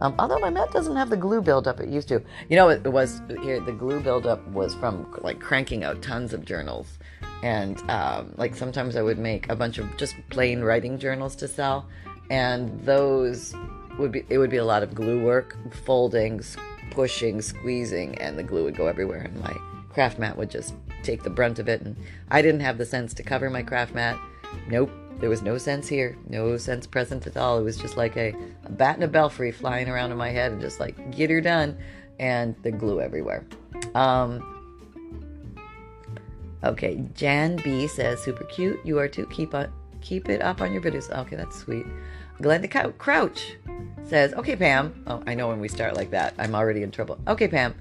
Um, 0.02 0.16
although 0.18 0.40
my 0.40 0.50
mat 0.50 0.72
doesn't 0.72 0.96
have 0.96 1.10
the 1.10 1.16
glue 1.16 1.40
buildup 1.40 1.78
it 1.78 1.88
used 1.88 2.08
to. 2.08 2.20
You 2.48 2.56
know, 2.56 2.68
it, 2.70 2.84
it, 2.84 2.88
was 2.88 3.22
here. 3.40 3.60
The 3.60 3.70
glue 3.70 4.00
buildup 4.00 4.44
was 4.48 4.74
from 4.74 5.06
like 5.22 5.38
cranking 5.38 5.84
out 5.84 6.02
tons 6.02 6.32
of 6.32 6.44
journals, 6.44 6.98
and 7.44 7.80
um, 7.88 8.34
like 8.36 8.56
sometimes 8.56 8.96
I 8.96 9.02
would 9.02 9.18
make 9.18 9.48
a 9.48 9.54
bunch 9.54 9.78
of 9.78 9.96
just 9.96 10.16
plain 10.28 10.60
writing 10.60 10.98
journals 10.98 11.36
to 11.36 11.46
sell, 11.46 11.86
and 12.30 12.84
those 12.84 13.54
would 13.96 14.10
be 14.10 14.24
it 14.28 14.38
would 14.38 14.50
be 14.50 14.56
a 14.56 14.64
lot 14.64 14.82
of 14.82 14.92
glue 14.92 15.24
work, 15.24 15.56
folding, 15.84 16.42
pushing, 16.90 17.40
squeezing, 17.40 18.18
and 18.18 18.36
the 18.36 18.42
glue 18.42 18.64
would 18.64 18.76
go 18.76 18.88
everywhere, 18.88 19.20
and 19.20 19.40
my 19.40 19.56
craft 19.90 20.18
mat 20.18 20.36
would 20.36 20.50
just 20.50 20.74
take 21.04 21.22
the 21.22 21.30
brunt 21.30 21.60
of 21.60 21.68
it. 21.68 21.80
And 21.80 21.96
I 22.28 22.42
didn't 22.42 22.62
have 22.62 22.76
the 22.76 22.86
sense 22.86 23.14
to 23.14 23.22
cover 23.22 23.48
my 23.50 23.62
craft 23.62 23.94
mat. 23.94 24.18
Nope. 24.66 24.90
There 25.18 25.30
was 25.30 25.42
no 25.42 25.56
sense 25.58 25.86
here, 25.88 26.16
no 26.28 26.56
sense 26.56 26.86
present 26.86 27.26
at 27.26 27.36
all. 27.36 27.58
It 27.58 27.62
was 27.62 27.76
just 27.76 27.96
like 27.96 28.16
a, 28.16 28.34
a 28.64 28.70
bat 28.70 28.96
in 28.96 29.02
a 29.02 29.08
belfry 29.08 29.52
flying 29.52 29.88
around 29.88 30.10
in 30.10 30.18
my 30.18 30.30
head 30.30 30.52
and 30.52 30.60
just 30.60 30.80
like, 30.80 31.10
get 31.10 31.30
her 31.30 31.40
done. 31.40 31.76
And 32.18 32.54
the 32.62 32.70
glue 32.70 33.00
everywhere. 33.00 33.44
Um, 33.94 34.42
okay, 36.62 37.04
Jan 37.14 37.56
B 37.56 37.88
says, 37.88 38.22
super 38.22 38.44
cute. 38.44 38.78
You 38.84 38.98
are 38.98 39.08
too. 39.08 39.26
Keep 39.26 39.54
on, 39.54 39.72
keep 40.00 40.28
it 40.28 40.40
up 40.42 40.60
on 40.60 40.72
your 40.72 40.82
videos. 40.82 41.10
Okay, 41.10 41.36
that's 41.36 41.56
sweet. 41.56 41.86
Glenda 42.40 42.98
Crouch 42.98 43.56
says, 44.04 44.34
okay, 44.34 44.56
Pam. 44.56 45.02
Oh, 45.06 45.22
I 45.26 45.34
know 45.34 45.48
when 45.48 45.60
we 45.60 45.68
start 45.68 45.96
like 45.96 46.10
that, 46.10 46.34
I'm 46.38 46.54
already 46.54 46.82
in 46.82 46.90
trouble. 46.90 47.18
Okay, 47.26 47.48
Pam. 47.48 47.74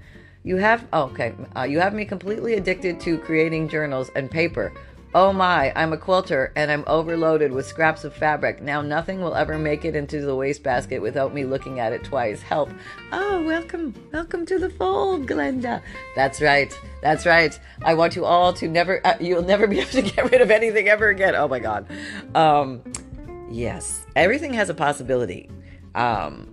You 0.44 0.58
have 0.58 0.88
oh, 0.92 1.04
okay. 1.04 1.34
Uh, 1.56 1.64
you 1.64 1.80
have 1.80 1.94
me 1.94 2.04
completely 2.04 2.56
addicted 2.56 3.00
to 3.02 3.20
creating 3.20 3.70
journals 3.70 4.10
and 4.16 4.30
paper. 4.30 4.74
Oh 5.14 5.34
my, 5.34 5.74
I'm 5.76 5.92
a 5.92 5.98
quilter 5.98 6.54
and 6.56 6.72
I'm 6.72 6.86
overloaded 6.88 7.52
with 7.52 7.66
scraps 7.66 8.06
of 8.06 8.14
fabric. 8.14 8.62
Now 8.62 8.82
nothing 8.82 9.20
will 9.20 9.36
ever 9.36 9.58
make 9.58 9.84
it 9.84 9.94
into 9.94 10.22
the 10.22 10.34
wastebasket 10.34 11.02
without 11.02 11.34
me 11.34 11.44
looking 11.44 11.82
at 11.82 11.92
it 11.92 12.06
twice. 12.06 12.42
Help. 12.42 12.70
Oh, 13.12 13.44
welcome. 13.44 13.94
Welcome 14.14 14.46
to 14.46 14.58
the 14.58 14.70
fold, 14.70 15.28
Glenda. 15.28 15.82
That's 16.16 16.42
right. 16.42 16.74
That's 17.02 17.26
right. 17.26 17.60
I 17.84 17.94
want 17.94 18.16
you 18.16 18.24
all 18.24 18.54
to 18.54 18.70
never, 18.70 19.06
uh, 19.06 19.18
you'll 19.20 19.44
never 19.44 19.68
be 19.68 19.80
able 19.82 19.92
to 19.92 20.02
get 20.02 20.32
rid 20.32 20.40
of 20.40 20.50
anything 20.50 20.88
ever 20.88 21.10
again. 21.10 21.36
Oh 21.36 21.50
my 21.50 21.60
God. 21.60 21.88
Um, 22.34 22.82
yes, 23.50 24.06
everything 24.16 24.54
has 24.54 24.70
a 24.70 24.74
possibility. 24.74 25.50
Um, 25.94 26.48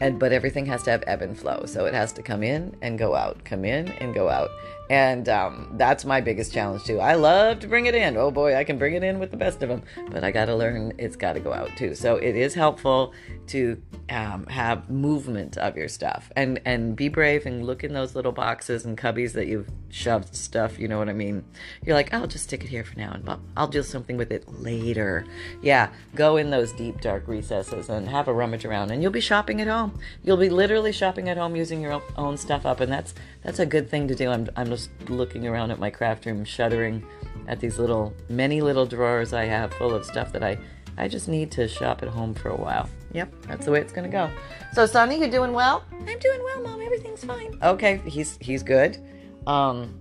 and 0.00 0.18
but 0.18 0.32
everything 0.32 0.66
has 0.66 0.82
to 0.84 0.90
have 0.90 1.02
ebb 1.06 1.22
and 1.22 1.38
flow 1.38 1.64
so 1.66 1.86
it 1.86 1.94
has 1.94 2.12
to 2.12 2.22
come 2.22 2.42
in 2.42 2.76
and 2.82 2.98
go 2.98 3.14
out 3.14 3.44
come 3.44 3.64
in 3.64 3.88
and 3.92 4.12
go 4.12 4.28
out 4.28 4.50
and 4.90 5.28
um, 5.28 5.74
that's 5.76 6.04
my 6.04 6.20
biggest 6.20 6.52
challenge 6.52 6.84
too. 6.84 7.00
I 7.00 7.14
love 7.14 7.60
to 7.60 7.66
bring 7.66 7.86
it 7.86 7.94
in. 7.94 8.16
Oh 8.16 8.30
boy, 8.30 8.56
I 8.56 8.64
can 8.64 8.78
bring 8.78 8.94
it 8.94 9.02
in 9.02 9.18
with 9.18 9.30
the 9.30 9.36
best 9.36 9.62
of 9.62 9.68
them, 9.68 9.82
but 10.10 10.24
I 10.24 10.30
got 10.30 10.46
to 10.46 10.56
learn 10.56 10.92
it's 10.98 11.16
got 11.16 11.34
to 11.34 11.40
go 11.40 11.52
out 11.52 11.70
too. 11.76 11.94
So 11.94 12.16
it 12.16 12.36
is 12.36 12.54
helpful 12.54 13.14
to 13.48 13.80
um, 14.10 14.46
have 14.46 14.90
movement 14.90 15.56
of 15.56 15.76
your 15.76 15.88
stuff 15.88 16.30
and 16.36 16.60
and 16.64 16.94
be 16.94 17.08
brave 17.08 17.46
and 17.46 17.64
look 17.64 17.82
in 17.84 17.94
those 17.94 18.14
little 18.14 18.32
boxes 18.32 18.84
and 18.84 18.98
cubbies 18.98 19.32
that 19.32 19.46
you've 19.46 19.70
shoved 19.88 20.34
stuff. 20.34 20.78
You 20.78 20.88
know 20.88 20.98
what 20.98 21.08
I 21.08 21.14
mean? 21.14 21.44
You're 21.84 21.94
like, 21.94 22.12
I'll 22.12 22.26
just 22.26 22.44
stick 22.44 22.62
it 22.64 22.68
here 22.68 22.84
for 22.84 22.98
now, 22.98 23.12
and 23.12 23.28
I'll 23.56 23.68
do 23.68 23.82
something 23.82 24.16
with 24.16 24.32
it 24.32 24.44
later. 24.60 25.24
Yeah, 25.62 25.90
go 26.14 26.36
in 26.36 26.50
those 26.50 26.72
deep 26.72 27.00
dark 27.00 27.26
recesses 27.26 27.88
and 27.88 28.08
have 28.08 28.28
a 28.28 28.32
rummage 28.32 28.64
around, 28.64 28.90
and 28.90 29.02
you'll 29.02 29.12
be 29.12 29.20
shopping 29.20 29.60
at 29.60 29.68
home. 29.68 29.98
You'll 30.22 30.36
be 30.36 30.50
literally 30.50 30.92
shopping 30.92 31.28
at 31.28 31.38
home 31.38 31.56
using 31.56 31.80
your 31.80 32.02
own 32.16 32.36
stuff 32.36 32.66
up, 32.66 32.80
and 32.80 32.92
that's 32.92 33.14
that's 33.42 33.58
a 33.58 33.66
good 33.66 33.88
thing 33.88 34.08
to 34.08 34.14
do. 34.14 34.30
I'm 34.30 34.48
I'm 34.56 34.73
just 34.74 34.90
looking 35.08 35.46
around 35.46 35.70
at 35.70 35.78
my 35.78 35.88
craft 35.88 36.26
room, 36.26 36.44
shuddering 36.44 37.06
at 37.46 37.60
these 37.60 37.78
little, 37.78 38.12
many 38.28 38.60
little 38.60 38.86
drawers 38.86 39.32
I 39.32 39.44
have 39.44 39.72
full 39.74 39.94
of 39.94 40.04
stuff 40.04 40.32
that 40.32 40.42
I, 40.42 40.58
I 40.98 41.06
just 41.06 41.28
need 41.28 41.52
to 41.52 41.68
shop 41.68 42.02
at 42.02 42.08
home 42.08 42.34
for 42.34 42.48
a 42.48 42.56
while. 42.56 42.88
Yep, 43.12 43.32
that's 43.46 43.66
the 43.66 43.70
way 43.70 43.80
it's 43.80 43.92
gonna 43.92 44.08
go. 44.08 44.28
So, 44.72 44.86
Sunny, 44.86 45.20
you 45.20 45.30
doing 45.30 45.52
well? 45.52 45.84
I'm 45.92 46.18
doing 46.18 46.42
well, 46.42 46.62
Mom. 46.62 46.82
Everything's 46.82 47.22
fine. 47.22 47.56
Okay, 47.62 48.00
he's 48.04 48.36
he's 48.40 48.64
good. 48.64 48.98
Um, 49.46 50.00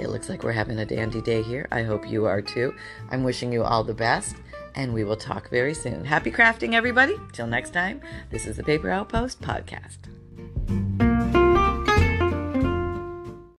it 0.00 0.08
looks 0.08 0.28
like 0.28 0.42
we're 0.42 0.50
having 0.50 0.80
a 0.80 0.84
dandy 0.84 1.20
day 1.20 1.42
here. 1.42 1.68
I 1.70 1.84
hope 1.84 2.08
you 2.08 2.24
are 2.24 2.42
too. 2.42 2.74
I'm 3.12 3.22
wishing 3.22 3.52
you 3.52 3.62
all 3.62 3.84
the 3.84 3.94
best, 3.94 4.34
and 4.74 4.92
we 4.92 5.04
will 5.04 5.16
talk 5.16 5.50
very 5.50 5.74
soon. 5.74 6.04
Happy 6.04 6.32
crafting, 6.32 6.74
everybody. 6.74 7.14
Till 7.32 7.46
next 7.46 7.72
time, 7.72 8.00
this 8.30 8.48
is 8.48 8.56
the 8.56 8.64
Paper 8.64 8.90
Outpost 8.90 9.40
podcast. 9.40 9.98